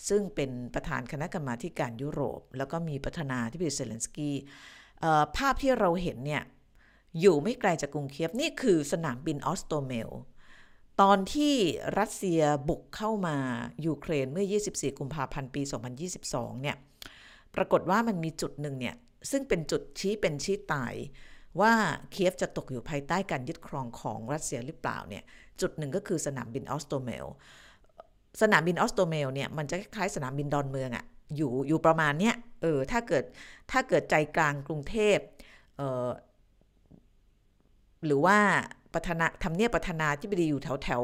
[0.07, 4.35] ซึ่งเป็นประธานคณะกรรมาธิการยุโรป แล้วก็มีประธานาธิบดีเซเลนสกี้
[5.37, 6.43] ภาพที่เราเห็นเนี่ย
[7.19, 10.09] อยู่ไม่ไกลจากกรุงเคียฟ นี่คือสนามบินออสโตเมล
[11.01, 11.53] ตอนที่
[11.99, 13.37] รัสเซียบุกเข้ามา
[13.85, 15.61] ยูเครนเมื่อ 24 กุมภาพันธ์ปี
[16.11, 16.77] 2022 เนี่ย
[17.55, 18.95] ปรากฏว่ามันมีจุดหนึ่งเนี่ย
[19.31, 20.93] ซึ่งเป็นจุดชี้เป็นชี้ตาย
[21.61, 21.73] ว่า
[22.11, 25.23] เคียฟจะตกอยู่ภายใต้การยึดครองของรัสเซียหรือเปล่าเนี่ย
[25.61, 27.25] จุดหนึ่งก็คือสนามบินออสโตเมล
[28.41, 33.23] สนามบินออสโตเมลเนี่ยมันจะคล้ายสนามบินดอนเมืองอะอยู่อยู่ประมาณเนี้ยเออถ้าเกิด
[33.71, 35.17] ถ้าเกิดใจกลางกรุงเทพ
[35.77, 36.09] เออ
[38.05, 38.37] หรือว่า
[38.93, 41.03] ประธานาทำเนียบประธานาธิบดีอยู่แถวแถว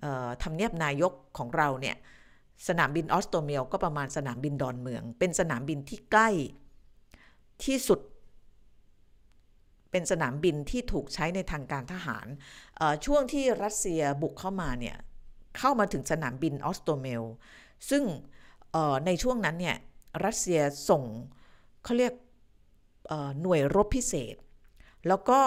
[0.00, 1.96] เอ่อทำเนียบนายกของเราเนี่ย
[2.68, 6.28] สนามบินออสโตเมลก็ประมาณสนามบินดอนเมือง เป็นสนามบินที่ใกล้
[7.64, 8.00] ที่สุด
[9.90, 12.26] เป็นสนามบินที่ถูกใช้ในทางการทหาร
[13.04, 14.96] ช่วงที่รัสเซียบุกเข้ามาเนี่ย
[15.58, 17.22] เข้ามาถึงสนามบินออสโตเมล
[17.90, 18.02] ซึ่ง
[19.06, 19.76] ในช่วงนั้นเนี่ย
[20.24, 21.02] รัสเซียส่ง
[21.84, 22.14] เขาเรียก
[23.42, 24.36] หน่วยรบพิเศษ
[25.08, 25.40] แล้วก็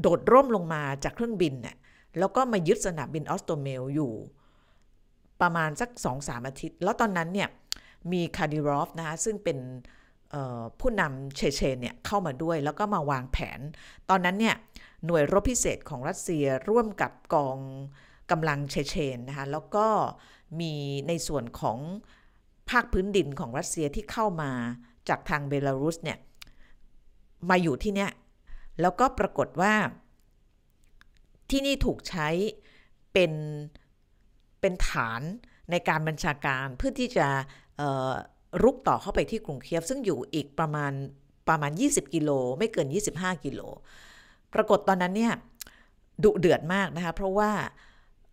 [0.00, 1.76] โดดร่มลงมาจากเครื่องบินเนี่ย
[2.18, 4.12] แล้วก็มายึดสนามบินออสโตเมลอยู่
[5.40, 7.48] ประมาณสัก2อสามอาทิตย์ แล้วตอนนั้นเนี่ย
[8.12, 9.58] มีคาดิรอฟนะคะซึ่งเป็น
[10.80, 13.60] ผู้นำเชเชนเนี่ยเข้ามาด้วยแล้วก็มาวางแผน
[14.10, 14.56] ตอนนั้นเนี่ย
[15.06, 17.58] หน่วยรบพิเศษของรัสเซียร่วมกับกอง
[18.30, 19.86] กำลังเชเชนนะคะแล้วก็
[20.60, 20.72] มี
[21.08, 21.78] ในส่วนของ
[22.70, 24.50] ภาคพื้นดินของรัสเซียที่เข้ามา
[25.08, 26.18] จากทางเบลารุสเนี่ย
[27.50, 28.10] มาอยู่ที่เนี่ย
[28.80, 29.74] แล้วก็ปรากฏว่า
[31.50, 32.28] ที่นี่ถูกใช้
[33.12, 33.32] เป็น
[34.60, 35.22] เป็นฐาน
[35.70, 37.28] ในการบัญชาการเพื่อที่จะ
[38.62, 40.92] รุกต่อเข้าไปที่กรุงเคียฟซึ่งอยู่อีกประมาณ
[41.48, 42.86] ประมาณ 20 กิโลไม่เกิน
[43.16, 43.60] 25 กิโล
[44.54, 45.32] ปรากฏตอนนั้นเนี่ย
[46.24, 47.50] ดุเดือดมากนะคะเพราะว่า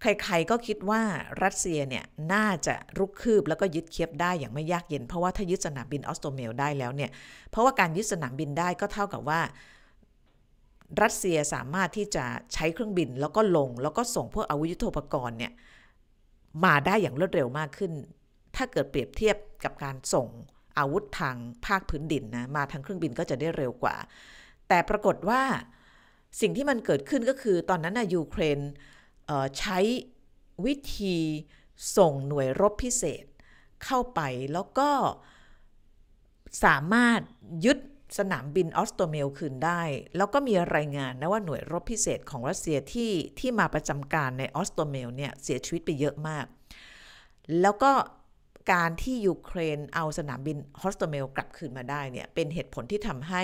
[0.01, 1.01] ใครๆก็คิดว่า
[1.43, 7.11] รัสเซียเนี่ยน่าจะรุกคืบแล้วก็ยึดเคียฟได้อย่างไม่ยากเย็น เพราะว่าถ้ายึดสนามบินออสโตเมลได้แล้วเนี่ย
[7.49, 9.41] เพราะว่าการยึดสนามบินได้ก็เท่ากับว่า
[11.01, 15.51] รัสเซียสามารถที่จะใช้เครื่องบินแล้วก็ลง แล้วก็ส่งพวกอาวุธยุทโธปกรณ์เนี่ย
[16.65, 17.91] มาได้อย่างรวดเร็วมากขึ้น
[18.57, 20.27] ถ้าเกิดเปรียบเทียบกับการส่ง
[20.77, 23.95] อาวุธทางภาคพื้นดินนะมาทางเครื่องบินก็จะได้เร็วกว่า
[24.67, 25.41] แต่ปรากฏว่า
[26.41, 28.59] สิ่งที่มันเกิดขึ้นก็คือตอนนั้นนะยูเครน
[29.59, 29.79] ใช้
[30.65, 31.17] วิธี
[31.97, 33.25] ส่งหน่วยรบพิเศษ
[33.83, 34.21] เข้าไป
[34.53, 34.89] แล้วก็
[36.63, 37.21] สามารถ
[37.65, 37.77] ยึด
[38.17, 39.81] สนามบินออสโตเมลคืนได้
[40.17, 46.45] แล้วก็มีรายงานนะว่าหน่วยรบพิเศษของรัสเซียที่ที่มาประจำการในออสโตเมลเนี่ยเสียชีวิตไปเยอะมาก
[47.61, 47.91] แล้วก็
[48.71, 53.43] การที่ยูเครนเอาสนามบินฮอสโตเมลกลับคืนมาได้เนี่ยเป็นเหตุผลที่ทำให้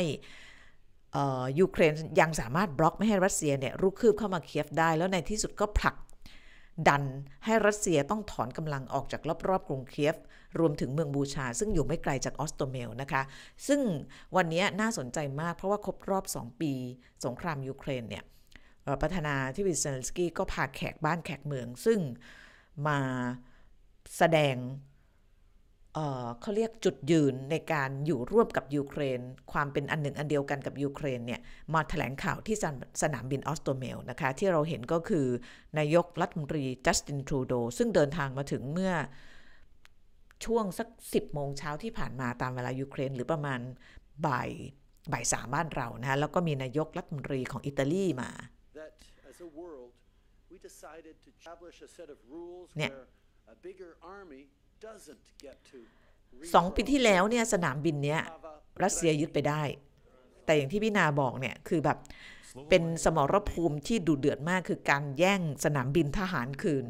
[1.59, 5.95] ยูเครนยังสามารถบล็อกไม่ให้รัสเซียเนี่ยรุกคืบเข้ามาเคียฟได้ แล้วในที่สุดก็ผลัก
[6.87, 7.03] ดัน
[7.45, 10.15] ให้รัสเซียต้องถอนกำลังออกจากรอบๆกรุงเคียฟ
[10.59, 13.21] รวมถึงเมืองบูชา ซึ่งอยู่ไม่ไกลจากออสโตเมลนะคะ
[13.67, 13.81] ซึ่ง
[14.35, 16.73] วันนี้น่าสนใจมากเพราะว่าครบรอบ 2 ปี
[17.25, 18.23] สงครามยูเครนเนี่ย
[19.01, 21.99] ประธานาธิบดีเซเลนสกี้ก็พาแขกบ้านแขกเมือง ซึ่ง
[22.87, 22.99] มา
[24.17, 24.55] แสดง
[25.93, 29.19] เอ่อเขาเรียกจุดยืนในการอยู่ร่วมกับยูเครน
[29.51, 31.41] ความเป็นอันหนึ่งอันเดียวกันกับยูเครนเนี่ย
[31.73, 35.27] มาแถลงข่าวที่สนสนามบินออสโตเมลนะคะ ที่เราเห็นก็คือ
[35.79, 38.93] นายกรัฐมนตรีจัสตินทรูโดซึ่งเดินทางมาถึงเมื่อ
[40.45, 43.59] ช่วงสัก 10 โมงเช้าที่ผ่านมาตามเวลายูเครน หรือประมาณ
[44.27, 44.49] บ่าย
[45.11, 48.29] บ่ายสามบ้านเรานะฮะแล้วก็มีนายกรัฐมนตรีของอิตาลีมา
[48.77, 48.91] that
[49.29, 49.47] as a
[54.83, 55.49] world, we decided to establish a set of rules Yeah.
[55.49, 59.63] where a bigger army doesn't get to สองปีที่แล้วเนี่ยสนามบินเนี้ย Slava รัสเซียยึดไปได้
[60.45, 61.97] แต่อย่างที่พี่นาบอกเนี่ยคือแบบ
[62.69, 66.85] เป็นสมรภูมิที่ดุเดือดมากคือการแย่งสนามบินทหารคืน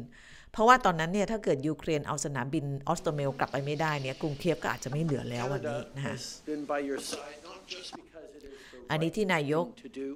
[0.52, 9.10] เพราะว่าตอนนั้นเนี่ยถ้าเกิดยูเครนเอาสนามบินออสโตเมลกลับไปไม่ได้เนี่ยกรุงเคียฟก็อาจจะไม่เหลือแล้ววันนี้ Canada นะฮะ has been by your side, not just because it is the อันนี้
[9.10, 10.08] right ที่นายก thing to do,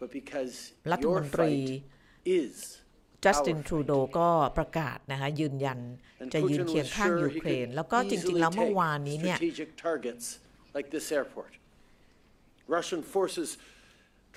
[0.00, 0.54] but because
[0.92, 2.54] รัฐม your นตรี fight is
[3.24, 3.86] จัสติน our ทรู fight.
[3.86, 4.28] โดก็
[4.58, 5.78] ประกาศนะคะยืนยัน
[6.22, 8.78] And จะยืน Putin เคียง was ข้าง sure ยู he เครน could แล้วก็จริงๆ easily แล้วเมื่อ take
[8.78, 10.26] วานนี้เนี่ย strategic targets
[10.76, 11.52] like this airport.
[12.76, 13.50] Russian forces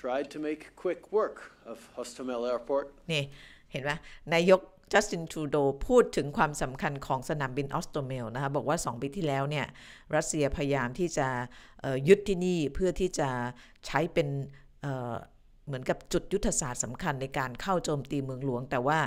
[0.02, 1.36] tried to make quick work
[1.72, 3.22] of Hostomel Airport นี่
[3.72, 3.90] เห็นไหม
[4.34, 4.60] นายก
[4.92, 9.66] จัสตินทรูโดพูดถึงความสำคัญของสนามบินออสโตเมลนะคะบอกว่า 2 ปีที่แล้วเนี่ย
[10.14, 11.28] รัสเซียพยายามที่จะ
[11.80, 13.28] เอ่อยึดที่นี่เพื่อที่จะ
[13.86, 14.28] ใช้เป็น
[15.66, 18.98] เหมือนกับจุดยุทธศาสตร์สำคัญในการเข้าโจมตีเมืองหลวง แต่ว่า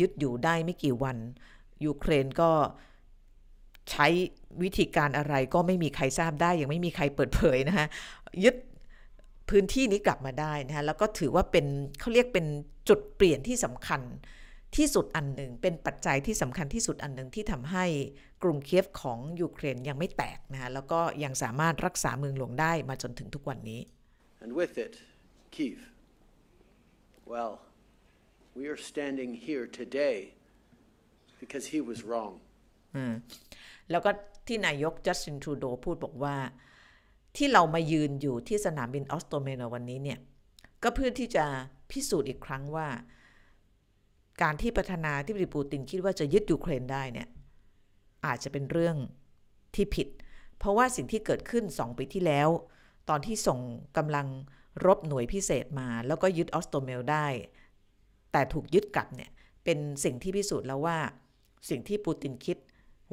[0.00, 1.16] ยึดอยู่ได้ไม่กี่วัน
[1.84, 2.50] ยูเครนก็
[3.90, 4.06] ใช้
[4.62, 7.86] วิธีการอะไรก็ไม่มีใครทราบได้ ยังไม่มีใครเปิดเผยนะฮะ
[8.44, 8.54] ยึด
[9.50, 11.66] พื้นที่นี้กลับมาได้นะฮะแล้วก็ถือว่าเป็น
[12.00, 12.46] เขาเรียกเป็น
[12.88, 14.02] จุดเปลี่ยนที่สำคัญ
[14.76, 17.84] ที่สุดอันหนึ่ง เป็นปัจจัยที่สำคัญที่สุดอันหนึ่งที่ทำให้
[18.42, 23.80] กรุงเคียฟของยูเครนยังไม่แตกนะฮะแล้วก็ยังสามารถรักษาเมืองหลวงได้มาจนถึงทุกวันนี้
[24.42, 24.94] and with it,
[25.54, 25.78] Kiev.
[27.26, 27.54] Well,
[28.54, 30.34] we are standing here today
[31.40, 32.34] because he was wrong.
[33.90, 34.10] แล้วก็
[34.46, 36.36] ที่นายกจัสตินทรูโดพูดบอกว่า
[37.36, 40.18] ที่เรามายืนอยู่ที่สนามบินออสโตเมนวันนี้เนี่ย
[40.82, 41.44] ก็เพื่อที่จะ
[41.90, 42.88] พิสูจน์อีกครั้งว่า
[44.42, 47.28] การที่ประธานาธิบดีปูตินคิดว่าจะยึดยูเครนได้เนี่ย
[48.26, 48.96] อาจจะเป็นเรื่อง
[49.74, 50.08] ที่ผิด
[50.58, 52.48] เพราะว่าสิ่งที่เกิดขึ้น 2 ปีที่แล้ว
[53.08, 53.58] ตอนที่ส่ง
[53.96, 54.26] กำลัง
[54.84, 57.26] รบหน่วยพิเศษมา แล้วก็ยึดออสโตเมลได้
[58.32, 59.30] แต่ถูกยึดกลับเนี่ย
[59.64, 60.98] เป็นสิ่งที่พิสูจน์แล้วว่า
[61.70, 62.58] สิ่งที่ปูตินคิด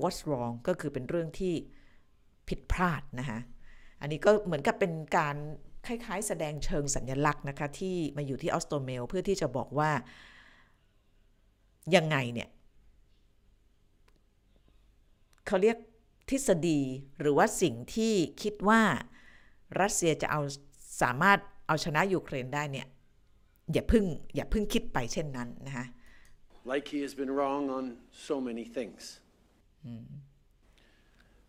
[0.02, 1.54] what's wrong ก็คือเป็นเรื่องที่
[2.47, 3.39] ผิดพลาดนะคะ
[4.02, 5.36] อันนี้ก็เหมือนกับเป็นการ
[5.86, 9.91] คล้ายๆ แสดงเชิงสัญญลักษณ์นะคะ ที่มาอยู่ที่ออสโตเมลเพื่อที่จะบอกว่า
[11.95, 12.50] ยังไงเนี่ย
[15.47, 15.78] เขาเรียก
[16.30, 16.80] ทฤษฎี
[17.21, 18.82] หรือว่าสิ่งที่คิดว่า
[19.82, 20.41] รัสเซียจะเอา
[21.02, 21.39] สามารถ
[21.71, 22.88] เอาชนะยูเครนได้เนี่ย
[23.73, 24.05] อย่าเพึ่ง
[24.36, 25.86] อย่าเพึ่งคิดไปเช่นนั้นนะคะ
[26.71, 27.86] like he has been wrong on
[28.27, 29.01] so many things.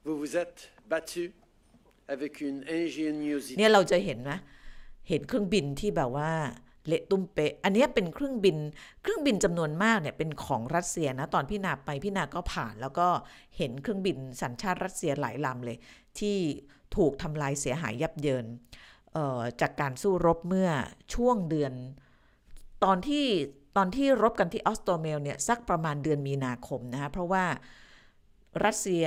[0.05, 0.61] Vous vous êtes
[0.93, 1.25] battu
[2.15, 4.39] avec une ingéniosité เนี่ยเราจะเห็นนะ
[5.09, 6.31] เห็นเครื่องบินที่แบบว่า
[6.87, 8.57] เละตุ้มเป๊ะอันเนี้ยเป็นเครื่องบิน
[9.03, 13.09] เครื่องบินจำนวนมากเนี่ยเป็นของรัสเซียนะ ตอนพี่นาไปพี่นาก็ผ่านแล้วก็
[13.57, 15.77] เห็นเครื่องบินสัญชาติรัสเซียหลายลำเลย
[16.19, 16.39] ที่
[16.97, 18.92] ถูกทำลายเสียหายยับเยินเอ่อ
[19.61, 20.71] จากการสู้รบเมื่อ
[21.15, 21.73] ช่วงเดือน
[22.85, 23.27] ตอนที่
[23.77, 27.45] ตอนที่รบกันที่ออสโตเมลเนี่ยสักประมาณเดือนมีนาคมนะคะเพราะว่า
[28.65, 29.07] รัสเซีย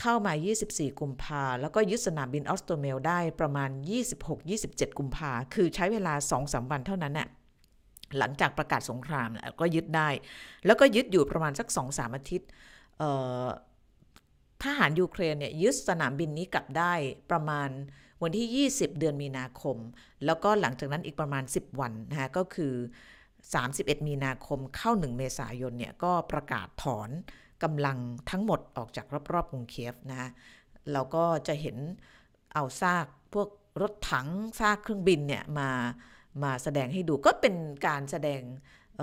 [0.00, 0.32] เข้ามา
[0.66, 3.70] 24 กุมภาแล้วก็ยึดสนามบินออสโตเมลได้ประมาณ
[4.34, 7.28] 26-27 กุมภาคือใช้เวลา 2-3 วันเท่านั้นน่ะ
[8.18, 10.08] หลังจากประกาศสงครามแล้วก็ยึดได้
[10.66, 12.48] แล้วก็ยึดอยู่ประมาณสัก 2-3 อาทิตย์
[14.62, 16.92] ทหารยูเครนเนี่ยยึดสนามบินนี้กลับได้
[17.30, 17.68] ประมาณ
[18.22, 19.76] วันที่ 20 เดือนมีนาคม
[20.26, 22.74] แล้วก็หลังจากนั้นอีกประมาณ 10 วันนะคะก็คือ
[23.40, 27.10] 31 มีนาคมเข้า 1 เมษายนเนี่ยก็ประกาศถอน
[27.62, 27.98] กำลัง
[28.30, 30.28] ทั้งหมดออกจากรอบๆกรุงเคียฟนะคะ
[30.92, 31.76] เราก็จะเห็น
[32.54, 33.48] เอาซากพวก
[33.82, 34.28] รถถัง
[34.60, 35.70] ซากเครื่องบินเนี่ยมา
[36.42, 37.54] มาแสดงให้ดูก็เป็น
[37.86, 38.40] การแสดง
[38.96, 39.00] เ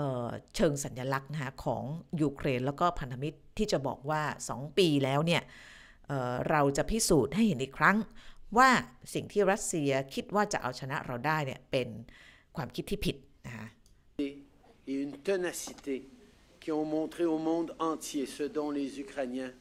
[0.56, 1.82] เชิงสัญญลักษณ์นะคะของ
[2.20, 5.42] ยูเครนแล้วก็พันธมิตรที่จะบอกว่า 2 ปีแล้วเนี่ย
[6.08, 7.96] เเราจะพิสูจน์ให้เห็นอีกครั้ง
[8.56, 8.70] ว่า
[9.14, 11.88] สิ่งที่รัสเซียคิดว่าจะเอาชนะเราได้เนี่ยเป็น
[12.56, 13.66] ความคิดที่ผิดนะคะ
[14.90, 15.96] et une ténacité
[16.60, 19.52] qui ont montré au monde entier ce dont les Ukrainiens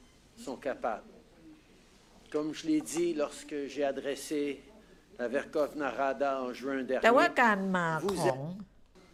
[0.45, 1.13] sont capables.
[2.33, 4.41] Comme je l'ai dit lorsque j'ai adressé
[5.19, 8.41] la Verkhovna Rada en juin แต่ว่า dernier, การมาของ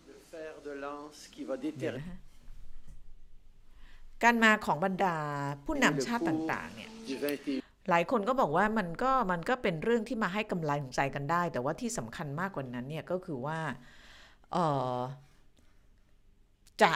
[0.10, 2.18] le fer de lance qui va เดี๋ยว déterminer นะฮะ
[4.24, 5.16] การมาของบรรดา
[5.66, 13.60] ผู้นำชาติต่างๆเนี่ย du 21 หลายคนก็บอกว่ามันก็มันก็เป็นเรื่องที่มาให้กำลังใจกันได้ แต่ว่าที่สำคัญมากกว่านั้นเนี่ยก็คือว่า
[14.52, 14.58] เอ
[14.98, 15.00] อ
[16.82, 16.94] จะ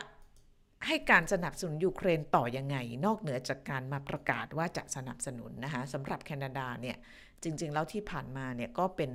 [0.87, 6.97] ให้การสนับสนุนยูเครนต่อยังไง นอกเหนือจากการมาประกาศว่าจะสนับสนุนนะคะสำหรับแคนาดาเนี่ย
[7.43, 9.11] จริง ๆ แล้วที่ผ่านมาเนี่ยก็เป็น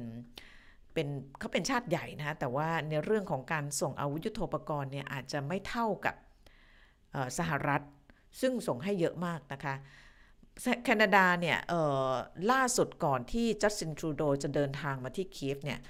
[0.94, 1.08] เป็น
[1.38, 6.16] เขาเป็นชาติใหญ่นะคะแต่ว่าในเรื่องของการส่งอาวุธยุโทโธปกรณ์เนี่ยอาจจะไม่เท่ากับ
[7.38, 7.82] สหรัฐ
[8.40, 9.74] ซึ่งส่งให้เยอะมากนะคะ
[10.84, 11.58] แคนาดาเนี่ย
[12.52, 15.80] ล่าสุดก่อนที่จัสตินทรูโดจะเดินทางมาที่เคีฟเนี่ย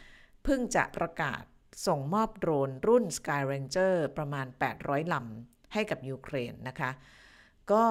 [0.45, 1.43] เพิ่งจะประกาศ
[1.87, 4.47] ส่งมอบโดรนรุ่น Sky Ranger ประมาณ
[4.81, 6.91] 800 ลำให้กับยูเครนนะคะ
[7.73, 7.85] ก็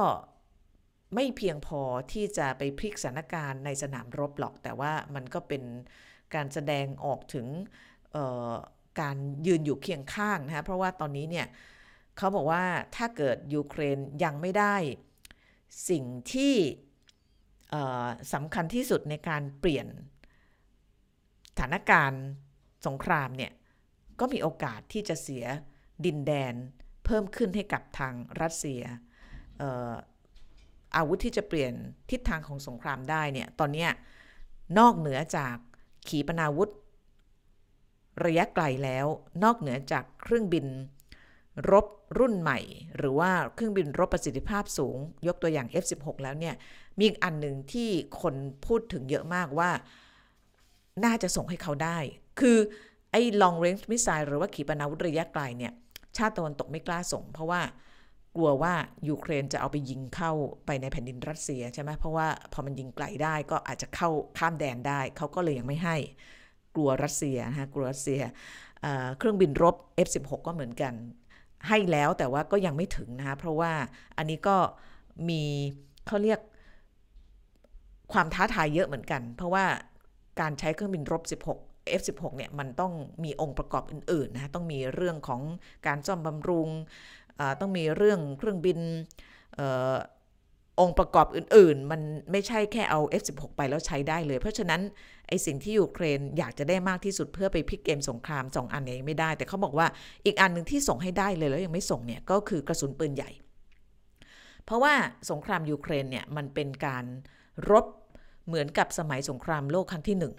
[1.15, 1.81] ไม่เพียงพอ
[2.12, 5.63] ที่จะไปพลิกสถานการณ์ในสนามรบหรอก แต่ว่ามันก็เป็น
[6.36, 7.47] การแสดงออกถึง
[9.01, 11.47] การยืนอยู่เคียงข้างนะคะเพราะว่าตอนนี้เนี่ย
[12.17, 12.63] เขาบอกว่า
[12.95, 14.75] ถ้าเกิดยูเครนยังไม่ได้
[15.89, 16.55] สิ่งที่
[18.34, 19.88] สำคัญที่สุดในการเปลี่ยน
[21.49, 22.23] สถานการณ์
[22.88, 23.51] สงครามเนี่ย
[24.19, 25.45] ก็มีโอกาสที่จะเสีย
[26.05, 26.53] ดินแดน
[27.05, 28.81] เพิ่มขึ้นให้กับทางรัสเซีย
[30.95, 31.73] อาวุธที่จะเปลี่ยน
[32.12, 33.88] ทิศทางของสงครามได้เนี่ยตอนนี้
[34.79, 35.55] นอกเหนือจาก
[36.07, 36.69] ขีปนาวุธ
[38.25, 39.07] ระยะไกลแล้ว
[39.43, 40.65] นอกเหนือจากเครื่องบิน
[41.69, 41.86] รบ
[42.19, 42.60] รุ่นใหม่
[42.97, 44.97] หรือว่าเครื่องบินรบประสิทธิภาพสูง
[45.28, 46.56] ยกตัวอย่าง F16 แล้วเนี่ย
[46.97, 47.89] มีอีกอันหนึ่งที่
[48.21, 49.69] คนพูดถึงเยอะมากว่า
[51.06, 51.97] น่าจะส่งให้เขาได้
[52.39, 52.58] คือ
[53.12, 55.74] ไอ้ long range missile หรือว่าขีปนาวุธระยะไกลเนี่ย
[56.17, 57.62] ชาติตะวันตกไม่กล้าส่ง เพราะว่า
[58.36, 58.74] กลัวว่า
[59.10, 60.32] ยูเครนจะเอาไปยิงเข้า
[60.65, 65.97] ไปในแผ่นดินรัสเซียใช่ไหมเพราะว่าพอมันยิงไกลได้ก็อาจจะเข้าข้ามแดนได้ เขาก็เลยยังไม่ให้
[66.76, 68.21] กลัวรัสเซียนะฮะกลัวรัสเซีย
[68.82, 70.93] เอ่อเครื่องบินรบ F16 ก็เหมือนกัน
[71.67, 73.71] ให้แล้วแต่ว่าก็ยังไม่ถึงนะคะเพราะว่า
[74.17, 74.58] อันนี้ก็
[75.30, 75.43] มี
[76.08, 76.39] เขาเรียก
[78.13, 79.65] ความท้าทายเยอะเหมือนกัน เพราะว่า
[80.39, 82.93] การใช้เครื่องบินรบ 16 F16 เนี่ยมันต้อง
[83.24, 85.41] มีองค์ประกอบอื่นๆนะต้องมีเรื่องของ
[85.88, 86.69] การซ่อมบำรุง
[87.60, 88.80] ต้องมีเรื่องเครื่องบิน
[90.79, 94.81] องค์ประกอบอื่นๆ มันไม่ใช่แค่เอา F16 ไปแล้วใช้ได้เลย เพราะฉะนั้น
[95.27, 99.88] ไอสิ่งที่ยูเครนอยากจะได้มากที่สุดเพื่อไปพลิกเกมสงครามสองอันนี้ไม่ได้ แต่เขาบอกว่า
[100.25, 103.29] อีกอันหนึ่งที่ส่งให้ได้เลยแล้วยังไม่ส่งเนี่ยก็คือกระสุนปืนใหญ่
[104.65, 104.93] เพราะว่า
[105.31, 107.05] สงครามยูเครนเนี่ยมันเป็นการ
[107.71, 107.86] รบ
[108.47, 110.34] เหมือนกับสมัยสงครามโลกครั้งที่หนึ่ง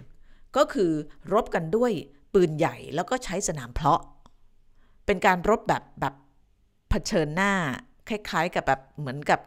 [0.57, 0.91] ก็คือ
[1.33, 1.91] รบกันด้วย
[2.33, 4.01] ปืนใหญ่แล้วก็ใช้สนามเพาะ
[5.05, 6.13] เป็นการรบแบบแบบ
[6.89, 7.53] เผชิญหน้า
[8.09, 9.39] คล้ายๆกับแบบเหมือนกับ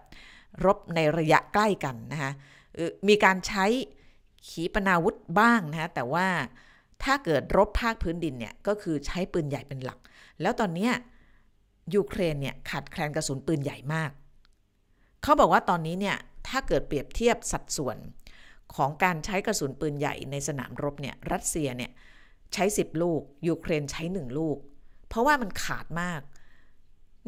[0.65, 2.33] รบในระยะใกล้กันนะคะ
[3.09, 3.67] มีการใช้
[4.49, 6.27] ขีปนาวุธบ้างนะคะแต่ว่า
[7.05, 9.99] ถ้าเกิดรบภาคพื้นดินเนี่ยก็คือใช้ปืนใหญ่เป็นหลัก
[10.43, 10.91] แล้วตอนนี้
[11.95, 14.11] ยูเครนเนี่ยขาดแคลนกระสุนปืนใหญ่มาก
[15.23, 16.17] เขาบอกว่าตอนนี้เนี่ย
[16.49, 17.99] ถ้าเกิดเปรียบเทียบสัดส่วน
[18.75, 21.91] ของการใช้กระสุนปืนใหญ่ในสนามรบเนี่ยรัสเซียเนี่ย
[22.55, 24.59] ใช้ 10 ลูก ยูเครนใช้ 1 ลูก
[25.09, 26.21] เพราะว่ามันขาดมาก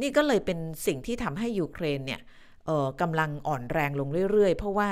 [0.01, 2.21] นี่ก็เลยเป็นสิ่งที่ทำให้ยูเครนเนี่ย
[3.01, 4.91] กำลังอ่อนแรงลงเรื่อยๆ เพราะว่า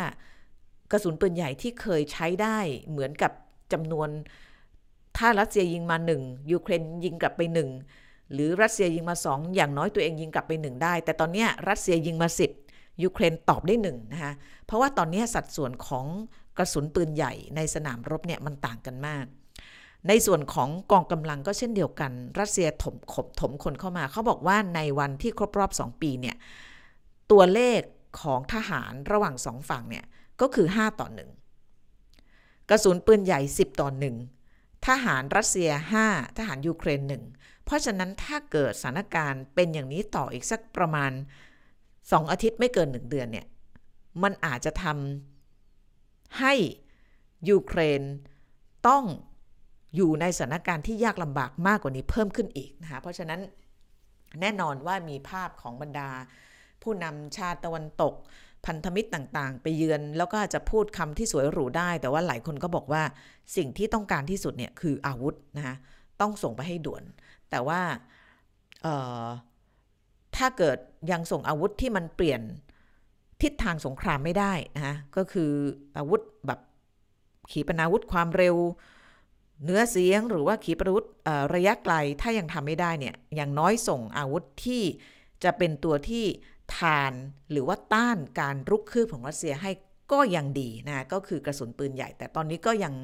[0.92, 2.58] กระสุนปืนใหญ่ที่เคยใช้ได้
[2.90, 3.32] เหมือนกับ
[3.72, 4.08] จำนวน
[5.18, 7.70] ถ้ารัสเซียยิงมาหนึ่งยูเครนยิงกลับไปหนึ่ง
[8.32, 12.50] หรือรัสเซียยิงมาสองอย่างน้อยตัวเองยิงกลับไปหนึ่งได้ แต่ตอนนี้รัสเซียยิงมาสิบ
[13.02, 14.32] ยูเครนตอบได้หนึ่งนะคะ
[14.66, 16.06] เพราะว่าตอนนี้สัดส่วนของ
[16.58, 19.24] กระสุนปืนใหญ่ในสนามรบเนี่ยมันต่างกันมาก
[20.08, 26.36] ในส่วนของกองกำลังก็เช่นเดียวกัน รัสเซียถมขบถมคนเข้ามา เขาบอกว่าในวันที่ครบรอบ 2 ปีเนี่ย
[27.32, 27.80] ตัวเลข
[28.20, 30.04] ของทหารระหว่างสองฝั่งเนี่ย
[30.40, 31.08] ก็คือ 5 ต่อ
[31.84, 33.88] 1 กระสุนปืนใหญ่ 10 ต่อ
[34.34, 35.70] 1 ทหารรัสเซีย
[36.04, 37.00] 5 ทหารยูเครน
[37.34, 41.12] 1 เพราะฉะนั้นถ้าเกิดสถานการณ์เป็นอย่างนี้ต่ออีกสักประมาณ
[41.70, 43.46] 2 อาทิตย์ไม่เกิน 1 เดือนเนี่ย
[44.22, 46.54] มันอาจจะทำให้
[47.48, 48.02] ยูเครน
[48.88, 49.04] ต้อง
[49.96, 53.40] อยู่ในสถานการณ์ที่ยากลำบากมากกว่านี้เพิ่มขึ้นอีกนะคะเพราะฉะนั้น
[54.40, 56.10] แน่นอนว่ามีภาพของบรรดา
[56.86, 58.14] ผู้นำชาติตะวันตก
[58.66, 63.02] พันธมิตรต่างๆ ไปเยือน แล้วก็อาจจะพูดคำที่สวยหรูได้ แต่ว่าหลายคนก็บอกว่า
[63.56, 65.76] สิ่งที่ต้องการที่สุดเนี่ยคืออาวุธนะคะ
[66.20, 67.02] ต้องส่งไปให้ด่วน
[67.50, 67.80] แต่ว่า
[70.36, 70.78] ถ้าเกิด
[71.12, 72.40] ยังส่งอาวุธที่มันเปลี่ยน
[73.42, 75.52] ทิศทางสงครามไม่ได้นะคะก็คือ
[75.98, 76.60] อาวุธแบบ
[77.50, 78.56] ขีปนาวุธความเร็ว
[79.64, 81.06] เนื้อเสียงหรือว่าขีปนาวุธ
[81.54, 84.82] ระยะไกลถ้ายังทำไม่ได้เนี่ยอย่างน้อยส่งอาวุธที่
[85.44, 86.24] จะเป็นตัวที่
[86.76, 87.12] ทาน
[87.50, 89.70] หรือว่าต้านการรุกคืบของรัสเซียให้
[90.12, 92.94] ก็ยังดีนะก็คือกระสุนปืนใหญ่ แต่ตอนนี้ก็ยัง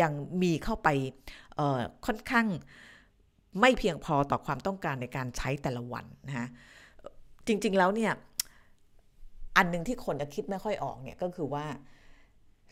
[0.00, 0.88] ยังมีเข้าไป
[2.06, 2.46] ค่อนข้าง
[3.60, 6.48] ไม่เพียงพอต่อความต้องการในการใช้แต่ละวันนะฮะ
[7.46, 8.12] จริง ๆแล้วเนี่ย
[9.56, 11.66] อันหนึ่งที่คนจะคิดไม่ค่อยออกเนี่ยก็คือว่า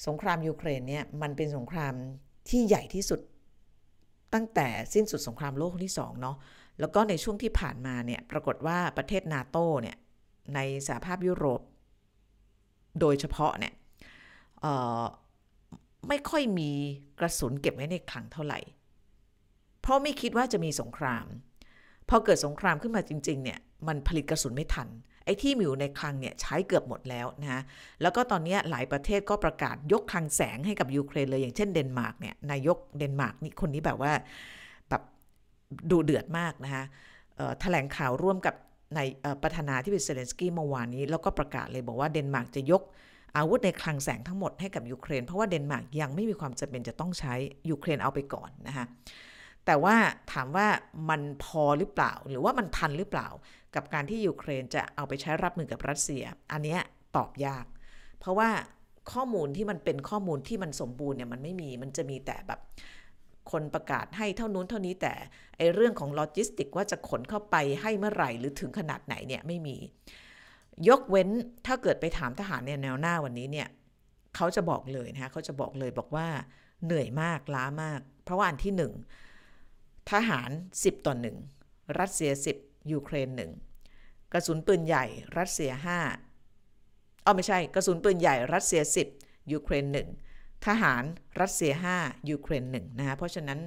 [0.07, 1.95] สงครามยูเครนเนี่ยมันเป็นสงคราม
[2.49, 3.21] ที่ใหญ่ที่สุด
[4.35, 6.37] ตั้งแต่สิ้นสุดสงครามโลกครั้งที่สองเนาะ
[6.81, 9.97] แล้วก็ในช่วงที่ผ่านมาเนี่ยปรากฏว่าประเทศนาโตเนี่ย
[10.55, 11.61] ในสหภาพยุโรป
[13.01, 13.75] โดยเฉพาะเนี่ย
[16.09, 16.71] ไม่ค่อยมี
[17.21, 18.61] กระสุนเก็บไว้ในคลังเท่าไหร่
[19.81, 21.27] เพราะไม่คิดว่าจะมีสงคราม
[22.09, 23.59] พอเกิดสงครามขึ้นมาจริงๆเนี่ย
[23.89, 24.89] มันผลิตกระสุนไม่ทัน
[25.25, 27.63] ไอ้ที่มีอยู่ในคลังเนี่ยใช้เกือบหมดแล้วนะฮะ
[28.03, 34.13] แล้วก็ตอนนี้หลายประเทศก็ประกาศยกคลังแสงให้กับยูเครนเลยอย่างเช่นเดนมาร์กเนี่ยนายกเดนมาร์กนี่คนนี้แบบว่า
[34.89, 35.03] แบบ
[35.91, 36.85] ดูเดือดมากนะคะ
[37.61, 38.55] แถลงข่าวร่วมกับ
[38.97, 39.01] ใน
[39.43, 42.83] ประธานาธิบดีเซเลนสกี้เมื่อวานนี้ แล้วก็ประกาศเลยบอกว่าเดนมาร์กจะยก
[43.37, 47.35] อาวุธในคลังแสงทั้งหมดให้กับยูเครน เพราะว่าเดนมาร์กยังไม่มีความจำเป็นจะต้องใช้
[47.71, 48.87] ยูเครนเอาไปก่อนนะคะ
[49.67, 49.97] แต่ว่า
[50.33, 50.67] ถามว่า
[51.11, 53.29] มันพอหรือเปล่า หรือว่ามันทันหรือเปล่า
[53.75, 56.77] กับการที่ยูเครนจะเอาไปใช้รับมือกับรัสเซีย อันนี้
[57.17, 57.65] ตอบยาก
[58.21, 58.49] เพราะว่า
[59.13, 62.61] ข้อมูลที่มันเป็นข้อมูลที่มันสมบูรณ์เนี่ยมันไม่มีมันจะมีแต่แบบ
[63.51, 65.15] คนประกาศให้เท่านู้นเท่านี้แต่
[65.57, 69.77] ไอเรื่องของโลจิสติกว่าจะขนเข้าไปให้เมื่อไหร่หรือถึงขนาดไหนเนี่ยไม่มี
[70.89, 71.29] ยกเว้น
[71.67, 73.69] ถ้าเกิดไปถามทหารเนี่ยแนวหน้าวันนี้เนี่ย
[74.37, 76.29] เขาจะบอกเลยนะคะเขาจะบอกเลยบอกว่า
[76.85, 78.93] เหนื่อยมากล้ามาก เพราะว่าอันที่หนึ่ง
[80.11, 81.37] ทหาร 10 ต่อหนึ่ง
[81.99, 83.51] รัสเซีย 10 ยูเครนหนึ่ง
[84.33, 85.05] กระสุนปืนใหญ่
[85.39, 85.73] รัสเซีย
[86.49, 88.83] 5เอไม่ใช่ กระสุนปืนใหญ่รัสเซีย
[89.17, 89.85] 10 ยูเครน
[90.15, 90.30] 1
[90.67, 91.03] ทหาร
[91.41, 93.61] รัสเซีย 5 ยูเครน1นะคะเพราะฉะนั้น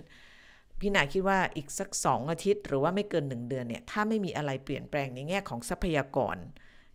[0.80, 6.38] พี่นาคิดว่าอีกสัก 2 อาทิตย์ หรือว่าไม่เกิน 1 เดือนเนี่ยถ้าไม่มีอะไรเปลี่ยนแปลงในแง่ของทรัพยากร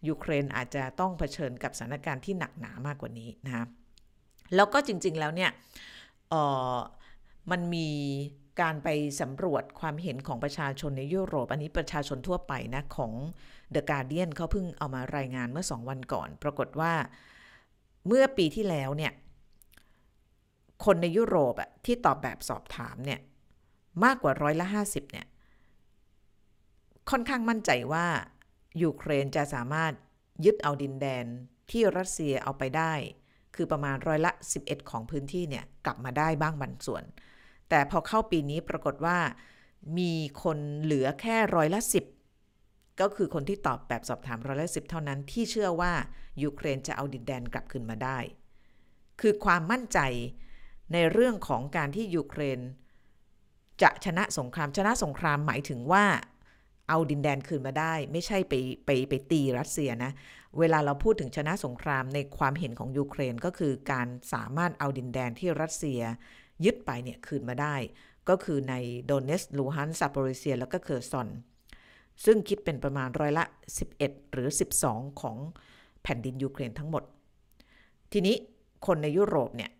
[0.08, 3.64] ยูเครนอาจจะต้องเผชิญกับสถานการณ์ที่หนักหนามากกว่านี้นะคะ
[4.54, 5.50] แล้วก็จริงๆแล้วเนี่ย
[6.32, 6.34] อ
[6.74, 6.76] อ
[7.50, 7.88] มันมี
[8.60, 8.88] การไป
[9.20, 13.12] สำรวจความเห็นของประชาชนในยุโรป อันนี้ประชาชนทั่วไปนะ ของ
[13.74, 16.92] The Guardian เขาเพิ่งเอามารายงานเมื่อ 2 วันก่อน ปรากฏว่า
[18.06, 19.12] เมื่อปีที่แล้วเนี่ย
[20.84, 23.20] คนในยุโรปอะที่ตอบแบบสอบถามเนี่ย
[24.04, 25.26] มากกว่าร้อยละ 50เนี่ย
[27.10, 28.06] ค่อนข้างมั่นใจว่า
[28.82, 29.92] ยูเครนจะสามารถ
[30.44, 31.24] ยึดเอาดินแดน
[31.70, 32.92] ที่รัสเซียเอาไปได้
[33.54, 37.04] คือประมาณร้อยละ 11 ของพื้นที่เนี่ยกลับมาได้บ้างบางส่วน
[37.68, 39.18] แต่พอเข้าปีนี้ปรากฏว่า
[39.98, 40.12] มี
[40.42, 41.80] คนเหลือแค่ร้อยละ
[42.40, 45.92] 10 ก็คือคนที่ตอบแบบสอบถามร้อยละ 10 เท่านั้นที่เชื่อว่า
[46.42, 48.18] ยูเครนจะเอาดินแดนกลับคืนมาได้
[49.20, 49.98] คือความมั่นใจ
[50.92, 52.60] ในเรื่องของการที่ยูเครน
[53.82, 56.04] จะชนะสงครามชนะสงครามหมายถึงว่า
[56.88, 58.54] เอาดินแดนคืนมาได้ ไม่ใช่ไป
[58.86, 60.12] ไปไปตีรัสเซียนะ
[60.58, 66.00] เวลาเราพูดถึงชนะสงครามในความเห็นของยูเครนก็คือการสามารถเอาดินแดนที่รัสเซีย
[66.64, 67.76] ยึดไปเนี่ยคืนมาได้
[68.28, 68.74] ก็คือใน
[69.04, 71.28] โดเนสลูฮันซาโปริเซีย แล้วก็เคอร์ซอน
[72.24, 73.44] ซึ่งคิดเป็นประมาณร้อยละ
[73.88, 74.48] 11 หรือ
[74.84, 75.36] 12 ของ
[76.02, 77.02] แผ่นดินยูเครนทั้งหมด
[78.12, 78.36] ทีนี้
[78.86, 79.70] คนในยุโรปเนี่ย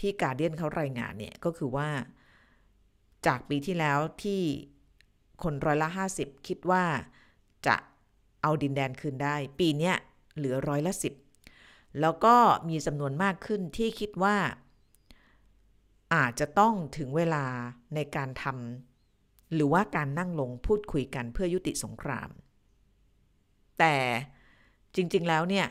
[0.00, 1.88] ที่การเดียนเขารายงานเนี่ยก็คือว่า
[3.26, 4.42] จากปีที่แล้วที่
[5.42, 5.88] คนร้อยละ
[6.18, 6.84] 50 คิดว่า
[7.66, 7.76] จะ
[8.42, 9.92] เอาดินแดนคืนได้ ปีนี้
[10.36, 10.92] เหลือร้อยละ
[11.46, 12.36] 10 แล้วก็
[12.68, 14.36] มีจำนวนมากขึ้นที่คิดว่า
[16.14, 17.44] อาจจะต้องถึงเวลา
[17.94, 22.28] ในการทำหรือว่าการนั่งลงพูดคุยกันเพื่อยุติสงคราม
[23.78, 23.96] แต่
[24.94, 25.66] จริงๆแล้วเนี่ย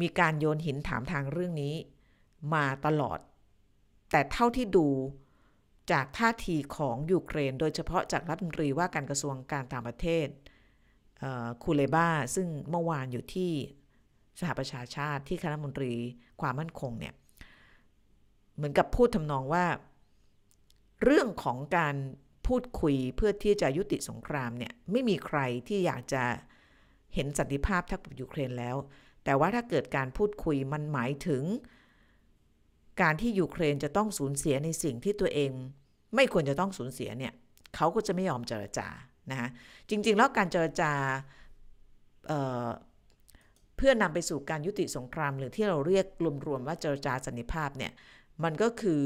[0.00, 1.74] มีการโยนหินถามทางเรื่องนี้
[2.54, 3.18] มาตลอด
[4.12, 4.88] แต่เท่าที่ดู
[5.92, 10.26] จากท่าทีของยูเครน โดยเฉพาะจากรัฐมนตรีว่าการกระทรวงการต่างประเทศ
[11.18, 13.52] เคูเลบาซึ่งเมื่อวานอยู่ที่
[14.40, 15.92] สหประชาชาติที่คณะมนตรี
[16.40, 17.14] ความมั่นคงเนี่ย
[18.56, 19.64] เหมือนกับพูดทำนองว่า
[21.02, 21.96] เรื่องของการ
[22.46, 25.38] พูดคุยเพื่อที่จะยุติสงครามเนี่ยไม่มีใคร
[25.68, 26.24] ที่อยากจะ
[27.14, 28.76] เห็นสันติภาพทักกับยูเครนแล้ว
[29.24, 31.42] แต่ว่าถ้าเกิดการพูดคุยมันหมายถึง
[33.00, 35.50] การที่ยูเครนจะต้องสูญเสียในสิ่งที่ตัวเอง
[36.14, 37.32] ไม่ควรจะต้องสูญเสียเนี่ย
[37.76, 38.88] เขาก็จะไม่ยอมเจรจา
[39.30, 39.48] นะฮะ
[39.90, 40.92] จริง ๆ แล้วการเจรจา
[42.26, 46.06] เเพื่อนำไปสู่การยุติสงคราม หรือที่เราเรียก
[46.46, 47.92] รวมๆว่าเจรจาสันติภาพเนี่ย
[48.44, 49.02] มันก็คือ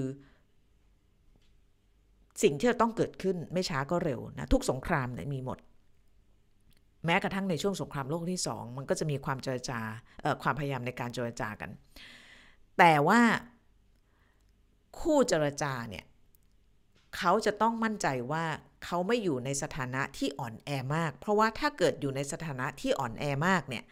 [2.42, 5.58] สิ่งที่จะต้องเกิดขึ้นไม่ช้าก็เร็วนะทุกสงครามเนี่ยมีหมด
[7.06, 9.80] แม้กระทั่งในช่วงสงครามโลกที่สองมันก็จะมีความเจรจา
[10.42, 11.70] ความพยายามในการเจรจากัน
[12.78, 13.20] แต่ว่า
[15.00, 16.04] คู่เจรจาเนี่ย
[17.16, 18.44] เขาจะต้องมั่นใจว่า
[18.84, 23.84] เขาไม่อยู่ในสถานะที่อ่อนแอมาก เพราะว่าถ้าเกิดอยู่ในสถานะที่อ่อนแอมากเนี่ย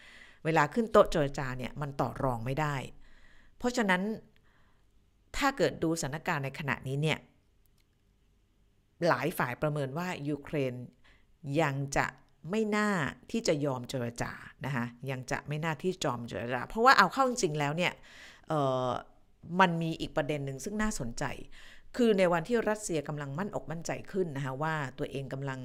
[0.44, 2.76] เวลาขึ้นโต๊ะเจรจาเนี่ยมันต่อรองไม่ได้
[3.58, 4.02] เพราะฉะนั้น
[5.36, 7.18] ถ้าเกิดดูสถานการณ์ในขณะนี้เนี่ย
[9.08, 10.74] หลายฝ่ายประเมินว่ายูเครน
[11.60, 12.06] ยังจะ
[12.50, 12.90] ไม่น่า
[13.30, 14.32] ที่จะยอมเจรจา
[14.64, 17.92] นะคะยังจะไม่น่าที่จอมเจรจาเพราะว่าเอาเข้าจริงแล้วเนี่ย
[19.60, 21.24] มันมีอีกประเด็นหนึ่งซึ่งน่าสนใจ
[21.96, 25.60] คือในวันที่รัสเซียกำลังมั่นอกมั่นใจขึ้นนะคะว่าตัวเองกำลัง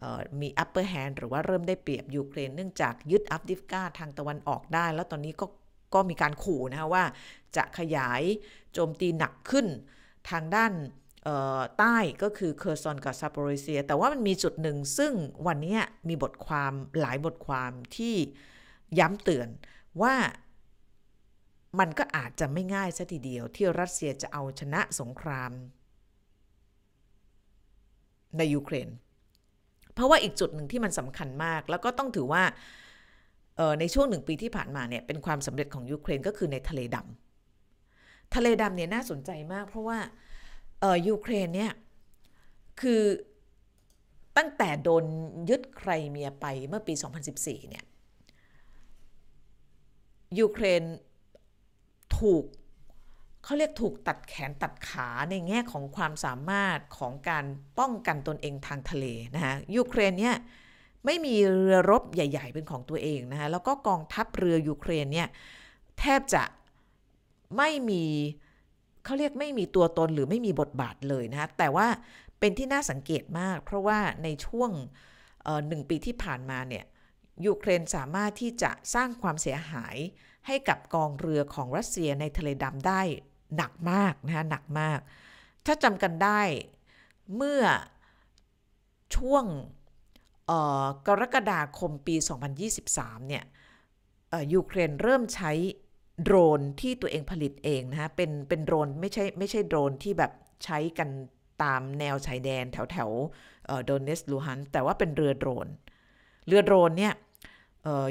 [0.00, 5.46] เอ่อมี upper hand หรือว่าเริ่มได้เปรียบยูเครนเนื่องจากยึดอัฟดิฟกาทางตะวันออกได้ แล้วตอนนี้ก็
[5.94, 7.04] ก็มีการขู่นะคะว่า
[7.56, 8.22] จะขยาย
[8.72, 9.66] โจมตีหนักขึ้น
[10.30, 10.72] ทางด้าน
[11.78, 15.12] ใต้ก็คือเคอร์ซอนกับซาโปริเซีย แต่ว่ามันมีจุดหนึ่งซึ่ง
[15.46, 18.14] วันนี้มีบทความหลายบทความที่
[18.98, 19.48] ย้ำเตือน
[20.02, 20.14] ว่า
[21.78, 25.52] มันก็อาจจะไม่ง่ายซะทีเดียวที่รัสเซียจะเอาชนะสงคราม
[28.38, 28.88] ในยูเครน
[29.94, 32.42] เพราะว่าอีกจุดหนึ่งที่มันสำคัญมาก แล้วก็ต้องถือว่า
[33.58, 39.98] ออในช่วงหนึ่งปีที่ผ่านมาเนี่ยเป็นความสำเร็จของยูเครนก็คือในทะเลดำทะเลดำเนี่ยน่าสนใจมาก เพราะว่า
[40.82, 41.72] ออยูเครนเนี่ย
[42.80, 43.02] คือ
[44.36, 45.04] ตั้งแต่โดน
[45.50, 46.94] ยึดไครเมียไปเมื่อปี
[47.32, 47.84] 2014 เนี่ย
[50.38, 50.82] ยูเครน
[52.18, 52.44] ถูก
[53.44, 57.44] เขาเรียกถูกตัดแขนตัดขาในแง่ของความสามารถของการ
[57.78, 60.36] ป้องกันตนเองทางทะเลนะคะยูเครนเนี่ย
[61.04, 65.28] ไม่มีเรือรบใหญ่ ๆ เป็นของตัวเองนะคะแล้วก็กองทัพเรือยูเครนเนี่ย
[65.98, 66.42] แทบจะ
[67.56, 68.04] ไม่มี
[69.04, 71.86] เขาเรียกไม่มีตัวตนหรือไม่มีบทบาทเลยนะแต่ว่า
[72.40, 74.70] เป็นที่น่าสังเกตมาก เพราะว่าในช่วง
[75.68, 76.84] หนึ่งปีที่ผ่านมาเนี่ย
[77.46, 79.96] ยูเครนสามารถที่จะสร้างความเสียหาย
[80.46, 83.00] ให้กับกองเรือของรัสเซียในทะเลดำได้
[83.56, 84.98] หนักมากนะคะหนักมาก
[85.66, 86.40] ถ้าจำกันได้
[87.36, 87.62] เมื่อ
[89.16, 89.44] ช่วง
[91.06, 92.16] กรกฎาคมปี
[92.72, 93.44] 2023 เนี่ย
[94.54, 95.52] ยูเครนเริ่มใช้
[96.22, 100.32] โดรนที่ตัวเองผลิตเองนะฮะ เป็นเป็นโดรนไม่ใช่ไม่ใช่โดรนที่แบบ
[100.64, 101.08] ใช้กัน
[101.62, 103.10] ตามแนวชายแดนแถวแถว
[103.84, 105.68] โดเนตสก์ลูฮันสก์ แต่ว่าเป็นเรือโดรน
[106.46, 107.14] เรือโดรนเนี่ย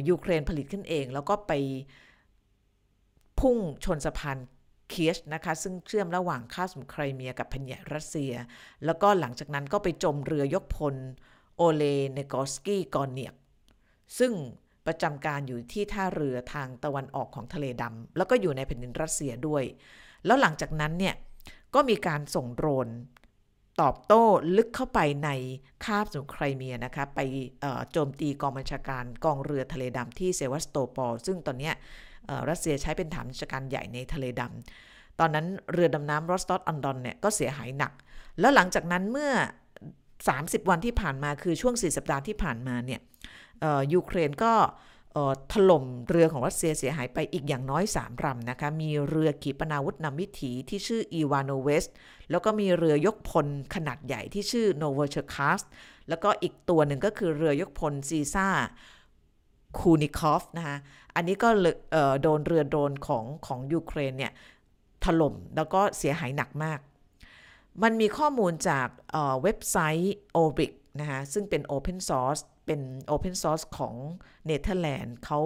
[0.09, 1.51] ยูเครนผลิตขึ้นเอง แล้วก็ไป
[3.39, 4.37] พุ่งชนสะพาน
[4.89, 8.33] เคิร์ชนะคะ ซึ่งเชื่อมระหว่างคาบสมุทรไครเมียกับแผ่นใหญ่รัสเซีย
[8.85, 10.95] แล้วก็หลังจากนั้นก็ไปจมเรือยกพล
[11.57, 13.35] โอเลเนกอสกี้กอนเนียก
[14.19, 14.33] ซึ่ง
[14.85, 19.63] ประจำการอยู่ที่ท่าเรือทางตะวันออกของทะเลดำแล้วก็อยู่ในแผ่นดินรัสเซียด้วย
[20.25, 21.15] แล้วหลังจากนั้นเนี่ย
[21.75, 22.87] ก็มีการส่งโดรน
[23.81, 24.23] ตอบโต้
[24.57, 25.29] ลึกเข้าไปใน
[25.85, 27.19] คาบสมุทรไครเมียนะคะ ไป
[27.91, 31.71] โจมตีกองบัญชาการกองเรือทะเลดำที่เซวัสโตปอลซึ่งตอนนี้
[32.49, 34.43] รัสเซียใช้เป็นฐานบัญชาการใหญ่ในทะเลด
[35.19, 37.93] ตอนนั้นเรือดำน้ำรอสตอ t อันดอนเนี่ยก็เสียหายหนัก
[38.39, 39.31] แล้วหลังจากนั้นเมื่อ
[40.05, 42.99] 30 วันที่ผ่านมาคือช่วง 4 สัปดาห์ที่ผ่านมาเนี่ย
[43.93, 44.53] ยูเครนก็
[45.53, 51.85] ถล่มเรือของรัสเซียเสียหายไปอีกอย่างน้อย 3ลำนะคะ มีเรือขีปนาวุธนำวิถีที่ชื่ออิวาโนเวตส์
[52.31, 55.61] แล้วก็มีเรือยกพลขนาดใหญ่ที่ชื่อโนโวเชอร์คาสก์
[56.09, 58.47] แล้วก็อีกตัวหนึ่งก็คือเรือยกพลซีซ่า
[59.79, 60.77] คูนิคอฟนะคะ
[61.15, 61.49] อันนี้ก็
[62.21, 64.33] โดนเรือโดรนของของยูเครนเนี่ย
[65.03, 66.79] ถล่มแล้วก็เสียหายหนักมาก
[67.83, 68.87] มันมีข้อมูลจาก
[69.43, 72.81] เว็บไซต์ o b i c นะคะซึ่งเป็น Open Source เป็น
[73.13, 73.95] Open Source ของ
[74.45, 75.39] เนเธอร์แลนด์เขา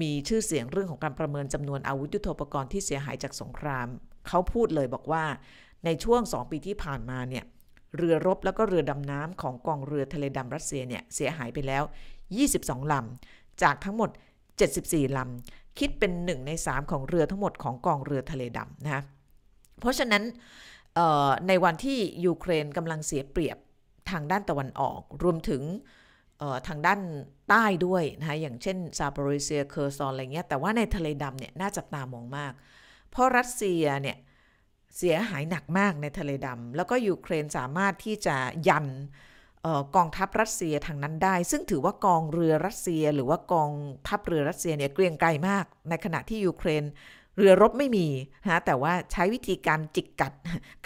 [0.00, 3.86] มีชื่อเสียงเรื่องของการประเมินจำนวนอาวุธยุทโธปกรณ์ที่เสียหายจากสงคราม
[4.28, 5.24] เขาพูดเลยบอกว่า
[5.84, 7.44] ในช่วง 2 ปีที่ผ่านมาเนี่ย
[7.96, 11.82] เรือรบแล้วก็เรือดำน้ำของกองเรือทะเลดำรัสเซียเนี่ยเสียหายไปแล้ว
[12.36, 14.10] 22 ลำ จากทั้งหมด
[14.58, 19.02] 74ลำคิดเป็น 1 ใน 3 ของเรือทั้งหมดของกองเรือทะเลดำนะคะ
[19.80, 20.22] เพราะฉะนั้น
[21.48, 23.58] ในวันที่ยูเครนกำลังเสียเปรียบ
[24.10, 25.62] ทางด้านตะวันออก รวมถึง
[26.68, 27.00] ทางด้าน
[27.48, 32.52] ใต้ด้วยนะคะอย่างเช่นซาป o ริเซียเคอร์ซอนอะไรเงี้ยแต่ว่าในทะเลดำเนี่ยน่าจับตามองมาก
[33.10, 34.16] เพราะรัสเซียเนี่ย
[34.96, 38.36] เสียหายหนักมากในทะเลดำแล้วก็ยูเครนสามารถที่จะ
[38.68, 38.86] ยัน
[39.96, 43.70] กองทัพรัสเซียทางนั้นได้ ซึ่งถือว่ากองเรือรัสเซีย หรือว่ากอง
[44.08, 46.84] ทัพเรือรัสเซียเนี่ยเกรียงไกรมาก ในขณะที่ยูเครน
[47.36, 48.08] เรือรบไม่มี
[48.44, 50.32] นะแต่ว่าใช้วิธีการจิกกัด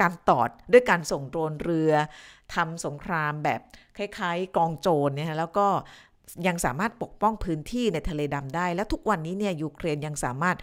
[0.00, 1.92] การตอดด้วยการส่งโดรนเรือ
[2.54, 3.60] ทำสงครามแบบ
[3.96, 5.68] คล้ายๆ กองโจรเนี่ยแล้วก็
[6.46, 10.56] ยังสามารถปกป้องพื้นที่ในทะเลดำได้ และทุกวันนี้เนี่ยยูเครนยังสามารถ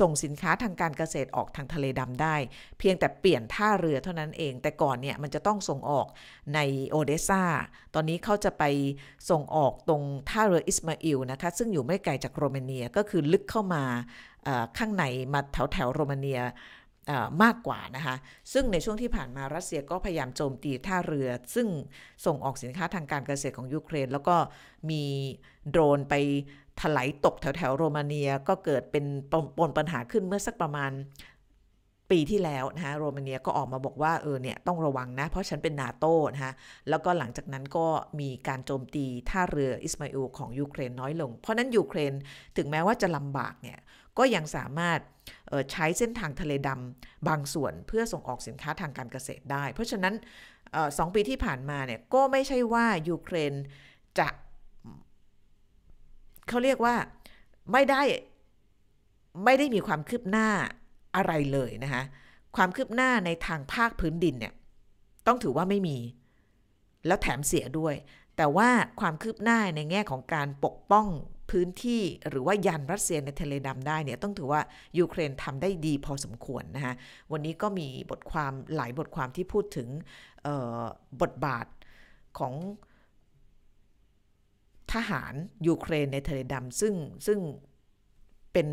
[0.00, 2.36] ส่งสินค้าทางการเกษตรออกทางทะเลดำได้
[2.78, 6.06] เพียงแต่เปลี่ยนท่าเรือเท่านั้นเอง แต่ก่อนเนี่ยมันจะต้องส่งออก
[6.54, 6.58] ใน
[6.88, 7.42] โอเดซา
[7.94, 8.64] ตอนนี้เขาจะไป
[9.30, 13.84] ส่งออกตรงท่าเรืออิสมาอิลนะคะซึ่งอยู่ไม่ไกลจากโรมาเนียก็คือลึกเข้ามา
[14.78, 15.04] ข้างใน
[15.34, 16.40] มาแถวแถวโรมาเนีย
[17.42, 18.16] มากกว่านะคะ
[18.52, 21.68] ซึ่งในช่วงที่ผ่านมารัสเซียก็พยายามโจมตีท่าเรือ ซึ่ง
[22.26, 24.36] ส่งออกสินค้าทางการเกษตรของยูเครน แล้วก็
[24.90, 25.02] มี
[25.70, 26.14] โดรนไป
[26.80, 30.92] ถลายตกแถวแถวโรมาเนียก็เกิดเป็นปปนปัญหาขึ้นเมื่อสักประมาณ
[32.10, 36.52] ปีที่แล้วนะคะโรมาเนียก็ออกมาบอกว่าเออเนี่ยต้องระวังนะ เพราะฉันเป็นนาโต้นะคะ
[36.88, 37.86] แล้วก็หลังจากนั้นก็
[38.20, 42.12] มีการโจมตีท่าเรืออิสมาอิลของยูเครนน้อยลง เพราะนั้นยูเครน
[42.56, 43.78] ถึงแม้ว่าจะลำบากเนี่ย
[44.18, 44.98] ก็ยังสามารถ
[45.72, 50.14] ใช้เส้นทางทะเลดำบางส่วนเพื่อส่งออกสินค้าทางการเกษตรได้ เพราะฉะนั้น
[50.74, 53.52] ออสองปีที่ผ่านมาเนี่ยก็ไม่ใช่ว่ายูเครน
[54.18, 54.28] จะ
[56.48, 56.94] เขาเรียกว่า
[57.72, 58.02] ไม่ได้
[59.44, 60.48] ไม่ได้มีความคืบหน้า
[61.16, 62.02] อะไรเลยนะคะ
[62.56, 64.54] ความคืบหน้าในทางภาคพื้นดินเนี่ย
[65.26, 65.96] ต้องถือว่าไม่มี
[67.06, 67.94] แล้วแถมเสียด้วย
[68.36, 68.68] แต่ว่า
[69.00, 71.08] ความคืบหน้าในแง่ของการปกป้อง
[71.54, 74.60] พื้นที่หรือว่ายันรัสเซียในทะเลดำได้เนี่ยต้องถือว่า
[74.98, 76.94] ยูเครนทำได้ดีพอสมควรนะคะ
[77.32, 79.88] วันนี้ก็มีบทความหลายบทความที่พูดถึง
[81.22, 81.66] บทบาท
[82.38, 82.54] ของ
[84.92, 85.34] ทหาร
[85.66, 86.94] ยูเครนในทะเลดำซึ่ง
[87.26, 87.38] ซึ่ง
[88.52, 88.68] เป็น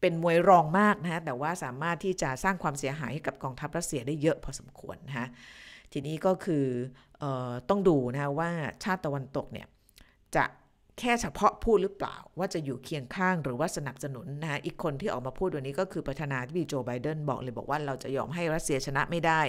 [0.00, 5.28] เป็นมวยรองมากนะฮะแต่ว่าสามารถที่จะสร้างความเสียหายให้กับกองทัพรัสเซียได้เยอะพอสมควรนะฮะ
[5.92, 6.64] ทีนี้ก็คือ
[7.22, 8.50] ออต้องดูนะะว่า
[8.84, 9.66] ชาติตะวันตกเนี่ย
[10.36, 10.44] จะ
[10.98, 19.40] แค่เฉพาะพูดหรือเปล่า ว่าจะอยู่เคียงข้างหรือว่าสนับสนุนนะฮะอีกคนที่ออกมาพูดวันนี้ก็คือประธานาธิบดีโจไบเดนบอกเลยบอกว่าเราจะยอมให้รัสเซียชนะไม่ได้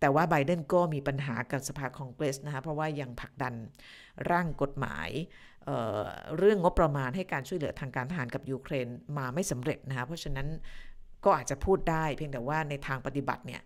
[0.00, 3.54] แต่ว่าไบเดนก็มีปัญหากับสภาคองเกรสนะคะเพราะว่ายังผลักดัน
[4.30, 5.10] ร่างกฎหมาย
[5.64, 8.86] เเรื่องงบประมาณให้การช่วยเหลือทางการทหารกับยูเครน
[9.18, 10.48] มาไม่สำเร็จนะคะเพราะฉะนั้น
[11.24, 13.62] ก็อาจจะพูดได้ เพียงแต่ว่าในทางปฏิบัติเนี่ย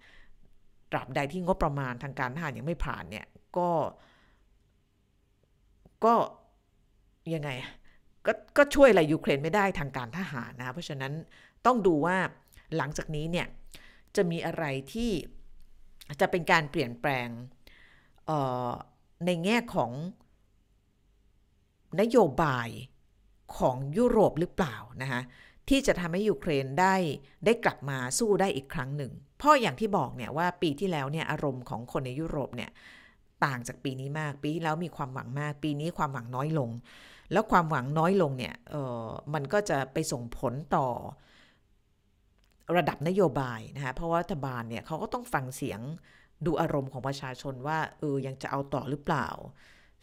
[0.93, 3.71] ตราบใดที่งบประมาณทางการทหารยังไม่ผ่านเนี่ยก็
[6.05, 6.15] ก็
[7.35, 7.51] ยังไง
[8.27, 11.13] ก็ก็ช่วยอะไรยูเครนไม่ได้ทางการทหารนะเพราะฉะนั้น
[11.67, 12.17] ต้องดูว่า
[12.77, 13.47] หลังจากนี้เนี่ย
[14.17, 15.11] จะมีอะไรที่
[16.21, 17.29] จะเป็นการเปลี่ยนแปลง
[19.27, 19.91] ในแง่ของ
[22.01, 22.69] นโยบาย
[23.59, 25.23] ของยุโรปหรือเปล่านะคะ
[25.69, 26.95] ที่จะทำให้ยูเครนได้
[27.45, 32.71] ได้กลับมาสู้ได้อีกครั้งหนึ่ง เพราะอย่างที่บอกเนี่ยว่าปีที่แล้วเนี่ยอารมณ์ของคนในยุโรปเนี่ย
[33.45, 36.71] ต่างจากปีนี้มากปีที่แล้วมีความหวังมาก ปีนี้ความหวังน้อยลง
[37.33, 39.05] แล้วความหวังน้อยลงเนี่ยเออ
[39.35, 40.89] มันก็จะไปส่งผลต่อ
[42.77, 45.81] ระดับนโยบายนะคะเพราะว่ารัฐบาลเนี่ยเขาก็ต้องฟังเสียง
[46.47, 49.29] ดูอารมณ์ของประชาชนว่าเออยังจะเอาต่อหรือเปล่า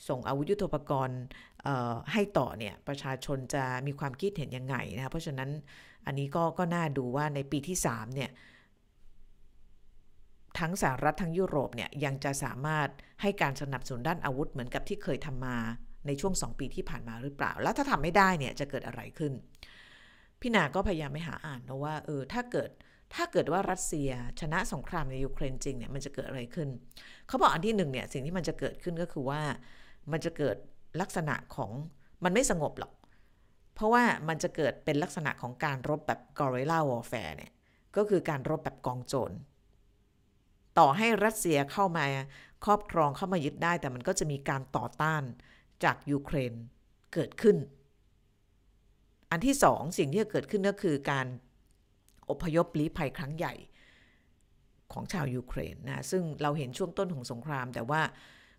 [0.07, 1.21] ส่งอาวุธยุทโธปกรณ์
[2.11, 5.49] ให้ต่อเนี่ยประชาชนจะมีความคิดเห็นยังไงนะคะเพราะฉะนั้น
[6.05, 8.31] อันนี้ก็ก็น่าดูว่าในปีที่ 3 เนี่ย
[10.59, 12.89] ทั้งสหรัฐทั้งยุโรปเนี่ยยังจะสามารถ
[13.21, 15.57] ให้การสนับสนุนด้านอาวุธเหมือนกับที่เคยทำมา
[16.07, 19.33] ในช่วง 2 ปีที่ผ่านมาหรือเปล่า แล้วถ้าทำไม่ได้เนี่ยจะเกิดอะไรขึ้น
[20.41, 22.69] พี่นาก็พยายามไปหาอ่านนะว่าเออถ้าเกิด
[23.15, 26.69] ถ้าเกิดว่ารัสเซียชนะสงครามในยูเครนจริงเนี่ยมันจะเกิดอะไรขึ้น
[27.27, 29.41] เขาบอกอันที่หนึ่งเนี่ยสิ่งที่มันจะเกิดขึ้นก็คือว่า
[30.11, 30.57] มันจะเกิด
[31.01, 31.71] ลักษณะของ
[32.23, 32.93] มันไม่สงบหรอก
[33.75, 37.51] เพราะว่ามันจะเกิดเป็นลักษณะของการรบแบบ guerrilla warfare เนี่ย
[37.95, 39.31] ก็คือการรบแบบกองโจร
[40.79, 42.05] ต่อให้รัสเซียเข้ามา
[42.65, 45.23] ครอบครองเข้ามายึดได้ แต่มันก็จะมีการต่อต้าน
[45.83, 46.53] จากยูเครน
[47.13, 47.57] เกิดขึ้น
[49.31, 51.27] อันที่สองสิ่งที่จะเกิดขึ้นก็คือการ
[52.29, 53.53] อพยพลี้ภัยครั้งใหญ่
[54.93, 58.01] ของชาวยูเครนนะซึ่งเราเห็นช่วงต้นของสงคราม แต่ว่า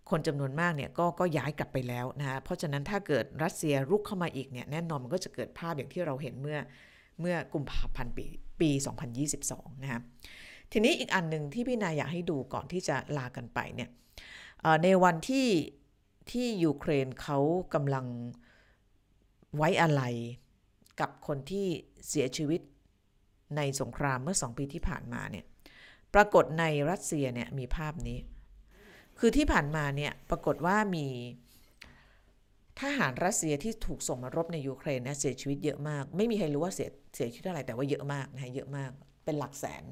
[0.09, 6.59] คนจำนวนมากเนี่ยก็ก็ย้ายกลับไปแล้วนะเพราะฉะนั้นถ้าเกิดรัสเซียรุกเข้ามาอีกเนี่ยแน่นอนมันก็จะเกิดภาพอย่างที่เราเห็นเมื่อ
[7.21, 8.25] เมื่อกุมภาพันธ์ปี
[8.61, 8.69] ปี
[9.27, 10.01] 2022 นะคะ
[10.71, 13.89] ทีนี้อีกอันหนึ่งที่พี่นายอยากให้ดูก่อนที่จะลากันไปเนี่ย
[14.83, 15.47] ในวันที่
[16.31, 17.39] ที่ยูเครนเขา
[17.73, 18.05] กำลัง
[19.57, 20.03] ไว้อะไร
[20.99, 21.67] กับคนที่
[22.07, 22.61] เสียชีวิต
[23.55, 25.45] ในสงครามเมื่อสองปีที่ผ่านมาเนี่ย
[26.13, 28.17] ปรากฏในรัสเซียเนี่ยมีภาพนี้
[29.19, 31.07] คือที่ผ่านมาเนี่ยปรากฏว่ามี
[32.81, 38.91] ทหารรัสเซียที่ถูกส่งมารบในยูเครนนะเสียชีวิตเยอะมาก ไม่มีใครรู้ว่าเสียเสียชีวิตเท่าไหร่แต่ว่าเยอะมากนะเยอะมาก
[39.25, 39.83] เป็นหลักแสน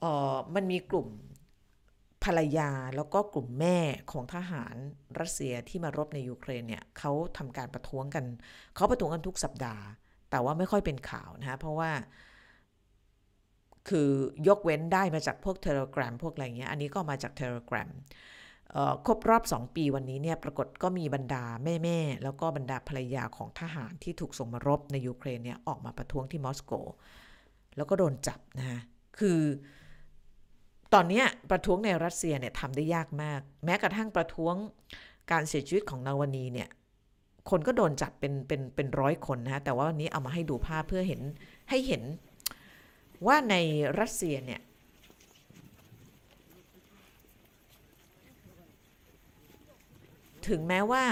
[0.00, 0.04] เอ
[0.34, 1.08] อมันมีกลุ่ม
[2.24, 3.78] ภรรยาแล้วก็กลุ่มแม่
[4.12, 4.74] ของทหาร
[5.20, 8.24] รัสเซียที่มารบในยูเครนเนี่ยเขาทำการประท้วงกัน
[8.76, 9.84] เขาประท้วงกันทุกสัปดาห์
[10.30, 11.90] แต่ว่าไม่ค่อยเป็นข่าวนะฮะเพราะว่า
[13.88, 14.10] คือ
[14.48, 17.90] ยกเว้นได้มาจากพวกเทเลกราฟพวกอะไรเงี้ยอันนี้ก็มาจากเทเลกราฟ
[19.06, 21.44] ครบรอบ 2 ปีวันนี้เนี่ยปรากฏก็มีบรรดา
[21.84, 26.72] แม่ๆแล้วก็บรรดาภรรยาของทหารที่ถูกส่งมารบในยูเครนเนี่ยออกมาประท้วงที่มอสโก
[27.76, 28.80] แล้วก็โดนจับนะฮะ
[29.18, 29.40] คือ
[30.94, 34.54] ตอนนี้ประท้วงในรัสเซียเนี่ยทำได้ยากมาก แม้กระทั่งประท้วง
[35.30, 36.68] การเสียชีวิตของนาวานีเนี่ย
[37.50, 41.20] คนก็โดนจับเป็นเป็นเป็นร้อยคนนะฮะแต่ว่าวันนี้เอามาให้ดูภาพเพื่อเห็น
[41.70, 42.02] ให้เห็น
[43.26, 43.54] ว่าใน
[44.00, 44.60] รัสเซียเนี่ย
[50.48, 51.04] ถึงแม้ว่า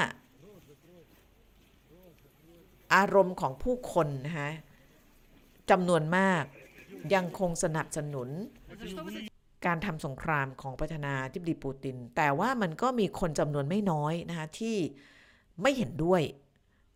[2.95, 4.51] อารมณ์ของผู้คนนะคะ
[5.71, 6.45] จำนวนมาก
[7.15, 8.29] ยังคงสนับสนุน
[9.67, 14.77] การทำสงครามของประธานาธิบดีปูติน แต่ว่ามันก็มีคนจำนวนไม่น้อยนะคะที่
[15.63, 16.23] ไม่เห็นด้วย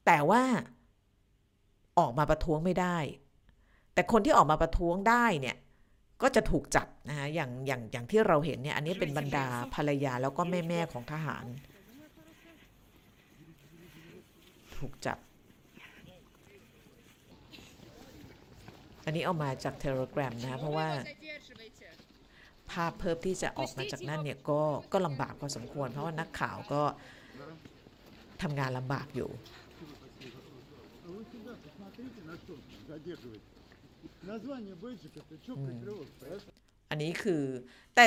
[0.07, 0.43] แต่ว่า
[1.99, 2.99] ออกมาประท้วงไม่ได้
[3.95, 5.57] แต่คนที่ออกมาประท้วงได้เนี่ย
[6.23, 11.45] ก็จะถูกจับนะคะอย่างอย่างอย่างที่เราเห็นเนี่ยอันนี้เป็นบรรดาภรรยาแล้วก็แม่แม่ของทหาร
[14.77, 15.19] ถูกจับ
[19.05, 20.89] อันนี้เอามาจากเทเลกราฟนะเพราะว่า
[22.73, 24.61] ภาพเพิ่มที่จะออกมาจากนั่นเนี่ยก็
[24.93, 26.83] ก็ลำบากพอสมควร เพราะว่านักข่าวก็
[28.43, 29.31] ทำงานลำบากอยู่
[36.91, 37.45] อันนี้คือ
[37.95, 38.07] แต่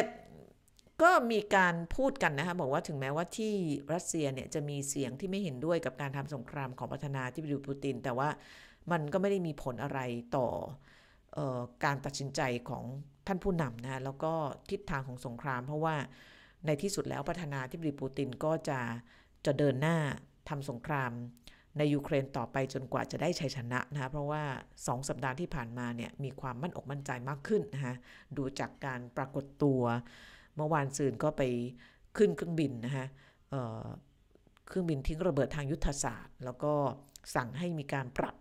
[1.03, 3.53] ก็มีการพูดกันนะคะบอกว่าถึงแม้ว่าที่
[3.93, 8.29] รัสเซียเนี่ยจะมีเสียงที่ไม่เห็นด้วยกับการทำสงครามของประธานาธิบดีปูติน แต่ว่า
[8.91, 9.99] มันก็ไม่ได้มีผลอะไร
[10.37, 10.47] ต่อ
[11.37, 12.83] ออการตัดสินใจของ
[13.27, 14.33] ท่านผู้นำนะแล้วก็
[14.69, 15.95] ทิศทางของสงคราม เพราะว่า
[16.65, 18.79] ในที่สุดแล้วประธานาธิบดีปูตินก็จะ
[19.45, 19.97] จะเดินหน้า
[20.49, 21.11] ทำสงคราม
[21.77, 24.43] ในยูเครนต่อไปจนกว่าจะได้ชัยชนะนะคะเพราะว่า
[24.75, 27.95] 2 สัปดาห์ที่ผ่านมาเนี่ยมีความมั่นอกมั่นใจมากขึ้นนะคะ
[28.37, 29.81] ดูจากการปรากฏตัว
[30.55, 31.43] เมื่อวานซืนก็ไป
[32.17, 33.05] ขึ้นเครื่องบินนะคะ
[33.49, 36.73] เเครื่องบินทิ้งระเบิดทางยุทธศาสตร์ แล้วก็
[37.35, 38.35] สั่งให้มีการปรับ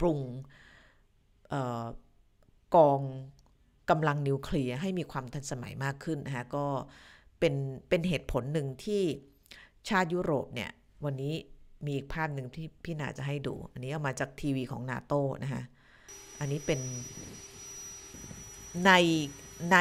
[0.00, 0.18] ปรุง
[1.52, 1.86] ออ
[2.76, 3.00] กอง
[3.90, 6.66] กำลังนิวเคลียร์ให้มีความทันสมัยมากขึ้นนะคะก็
[7.38, 7.54] เป็น
[7.88, 9.02] เป็นเหตุผลหนึ่งที่
[9.88, 10.70] ชาติยุโรปเนี่ย
[11.04, 11.34] วันนี้
[11.84, 15.62] มีอีกภาพหนึ่งที่พี่นาจะให้ดู อันนี้เอามาจากทีวีของนาโต้นะคะ
[16.40, 16.80] อันนี้เป็น
[18.86, 18.92] ใน
[19.72, 19.78] ใน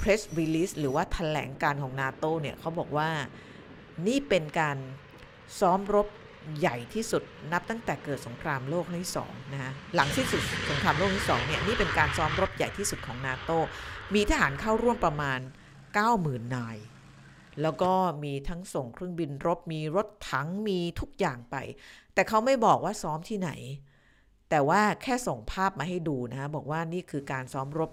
[0.00, 3.08] press release หรือว่าแถลงการของนาโตเนี่ยเขาบอกว่า
[4.06, 4.76] นี่เป็นการ
[5.60, 6.08] ซ้อมรบ
[6.58, 7.22] ใหญ่ที่สุด
[7.52, 13.50] นับตั้งแต่เกิดสงครามโลกครั้งที่สองนะฮะหลังสิ้นสุดสงครามโลกครั้งที่สองเนี่ยนี่เป็นการซ้อมรบใหญ่ที่สุดของนาโต
[14.14, 15.40] มีทหารเข้าร่วมประมาณ
[15.96, 16.76] 90,000 นาย
[17.62, 17.92] แล้วก็
[18.24, 21.56] มีทั้งส่งเครื่องบินรบมีรถถังมีทุกอย่างไป
[22.14, 23.50] แต่เขาไม่บอกว่าซ้อมที่ไหน
[24.50, 27.90] แต่ว่าแค่ส่งภาพมาให้ดูนะฮะบอกว่านี่คือการซ้อมรบ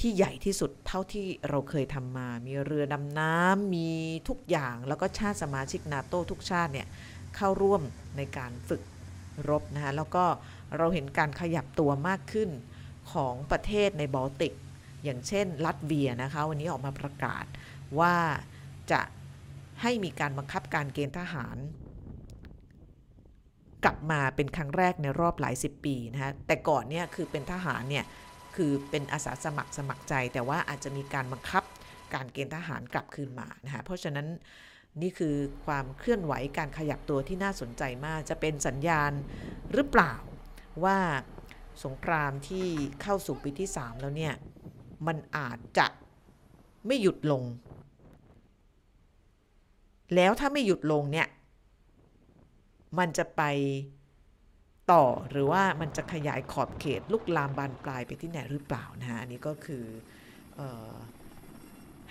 [0.00, 3.88] ที่ใหญ่ที่สุดเท่าที่เราเคยทำมา มีเรือดำน้ำมี
[4.28, 6.86] ทุกอย่าง แล้วก็ชาติสมาชิกนาโต้ทุกชาติเนี่ย
[7.36, 7.82] เข้าร่วม
[8.16, 8.82] ในการฝึก
[9.48, 10.24] รบนะคะแล้วก็
[10.76, 12.50] เราเห็นการขยับตัวมากขึ้น
[13.12, 14.54] ของประเทศในบอลติก
[15.04, 17.44] อย่างเช่นลัตเวียนะคะวันนี้ออกมาประกาศ
[17.98, 18.14] ว่า
[18.92, 19.00] จะ
[19.82, 21.56] ให้มีการบังคับการเกณฑ์ทหาร
[23.84, 28.04] กลับมาเป็นครั้งแรกในรอบหลายสิบปีนะคะแต่ก่อนเนี่ยคือเป็นทหารเนี่ย
[28.56, 31.64] คือเป็นอาสาสมัครสมัครใจ แต่ว่าอาจจะมีการบังคับ
[32.14, 34.26] การเกณฑ์ทหารกลับคืนมานะคะเพราะฉะนั้น
[35.02, 35.36] นี่คือ
[35.66, 39.12] ความเคลื่อนไหวการขยับตัวที่น่าสนใจมาก จะเป็นสัญญาณ
[39.72, 40.14] หรือเปล่า
[40.84, 40.98] ว่า
[41.84, 42.66] สงครามที่
[43.02, 44.34] เข้าสู่ปีที่ 3 แล้วเนี่ย
[45.06, 45.86] มันอาจจะ
[46.86, 47.42] ไม่หยุดลง
[50.14, 51.28] แล้วถ้าไม่หยุดลงเนี่ย
[52.98, 53.42] มันจะไป
[54.92, 59.84] ต่อหรือว่ามันจะขยายขอบเขตลุกลามบานปลายไปที่ไหนหรือเปล่านะฮะ อันนี้ก็คือ
[60.58, 60.62] อ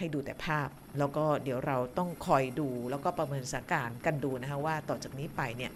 [0.03, 5.71] ให้ดูแต่ภาพ แล้วก็เดี๋ยวเราต้องคอยดูแล้วก็ประเมินสถานการณ์กันดูนะคะว่าต่อจากนี้ไปเนี่ย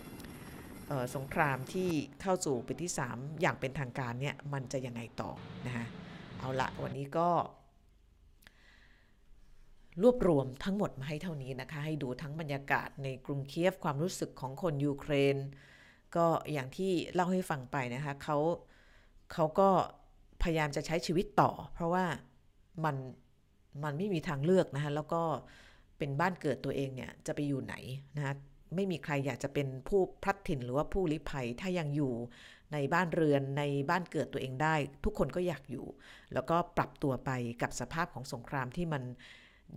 [1.16, 1.90] สงครามที่
[2.22, 5.32] เข้าสู่ปีที่ 3 อย่างเป็นทางการเนี่ยมันจะยังไงต่อ
[5.66, 5.86] นะฮะ
[6.40, 7.30] เอาละวันนี้ก็
[10.02, 15.38] รวบรวมทั้งหมดมาให้เท่านี้นะคะ ให้ดูทั้งบรรยากาศในกรุงเคียฟความรู้สึกของคนยูเครน
[16.16, 18.38] ก็อย่างที่เล่าให้ฟังไปนะคะเขา
[19.34, 19.70] เขาก็
[20.42, 22.06] พยายามจะใช้ชีวิตต่อ เพราะว่า
[22.86, 22.96] มัน
[23.84, 25.22] มันไม่มีทางเลือกนะคะแล้วก็
[25.98, 27.76] เป็นบ้านเกิดตัวเองเนี่ยจะไปอยู่ไหน
[28.16, 28.34] นะคะ
[28.76, 32.14] ไม่มีใครอยากจะเป็นผู้พลัดถิ่นหรือว่าผู้ลี้ภัยถ้ายังอยู่
[32.74, 35.86] ในบ้านเรือนในบ้านเกิดตัวเองได้ ทุกคนก็อยากอยู่
[36.34, 39.04] แล้วก็ปรับตัวไปกับสภาพของสงครามที่มัน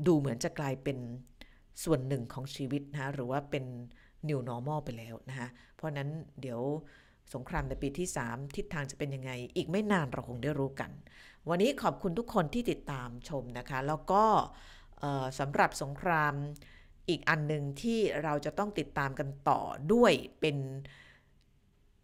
[0.06, 0.98] ดูเหมือนจะกลายเป็น
[1.84, 3.64] ส่วนหนึ่งของชีวิตนะหรือว่าเป็น
[4.28, 6.08] new normal ไปแล้วนะคะเพราะนั้น
[6.40, 6.60] เดี๋ยว
[7.34, 10.90] สงครามในปีที่ 3 ทิศทางจะเป็นยังไง อีกไม่นานเราคงได้รู้กัน
[11.48, 14.24] วันนี้ขอบคุณทุกคนที่ติดตามชมนะคะ แล้วก็
[15.38, 16.34] สำหรับสงคราม
[17.08, 19.60] อีกอันหนึ่งที่เราจะต้องติดตามกันต่อ
[19.92, 20.56] ด้วยเป็น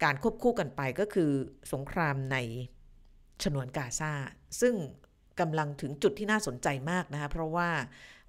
[0.03, 1.31] การควบคู่กันไปก็คือ
[1.73, 2.37] สงครามใน
[3.43, 4.13] ฉนวนกาซา
[4.61, 4.75] ซึ่ง
[5.39, 7.69] กำลังถึงจุดที่น่าสนใจมากนะคะเพราะว่า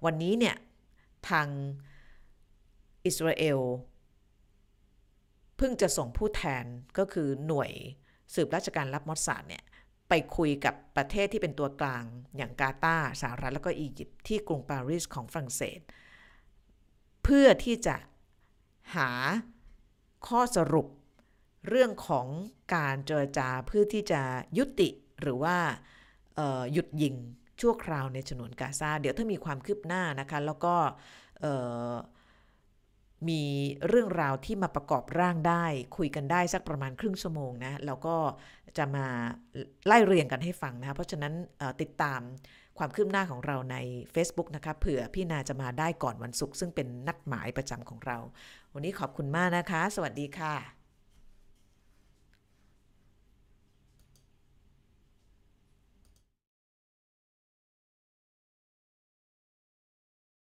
[0.05, 0.55] วันนี้เนี่ย
[1.29, 1.47] ทาง
[3.05, 3.59] อิสราเอล
[5.57, 6.65] เพิ่งจะส่งผู้แทน
[6.97, 7.71] ก็คือหน่วย
[8.33, 9.63] สืบราชการรับมอสซาดเนี่ย
[10.09, 12.03] ไปคุยกับประเทศที่เป็นตัวกลาง
[12.37, 15.79] อย่างกาตาร์สหรัฐแล้วก็อียิปต์ที่กรุงปารีสของฝรั่งเศส
[17.23, 17.95] เพื่อที่จะ
[18.95, 19.09] หา
[20.27, 20.87] ข้อสรุป
[21.69, 22.27] เรื่องของ
[22.75, 24.21] การเจรจาเพื่อที่จะ
[24.57, 24.89] ยุติ
[25.21, 25.57] หรือว่า
[26.73, 27.15] หยุดยิง
[27.61, 30.75] ชั่วคราวในฉนวนกาซาเดี๋ยวถ้ามีความคืบหน้านะคะ แล้วก็
[33.29, 33.43] มี
[33.87, 35.65] เรื่องราวที่มาประกอบร่างได้
[35.97, 38.15] คุยกันได้สักประมาณครึ่งชั่วโมงนะเราก็
[38.77, 39.05] จะมา
[39.87, 41.33] ไล่เรียงกันให้ฟังนะคะเพราะฉะนั้น
[41.81, 42.21] ติดตาม
[42.77, 43.77] ความคืบหน้าของเราใน
[44.13, 48.17] Facebook นะคะเผื่อพี่นาจะมาได้ก่อนวันศุกร์ซึ่งเป็นนัดหมายประจำของเรา
[48.73, 50.78] วันนี้ขอบคุณมากนะคะ สวัสดีค่ะ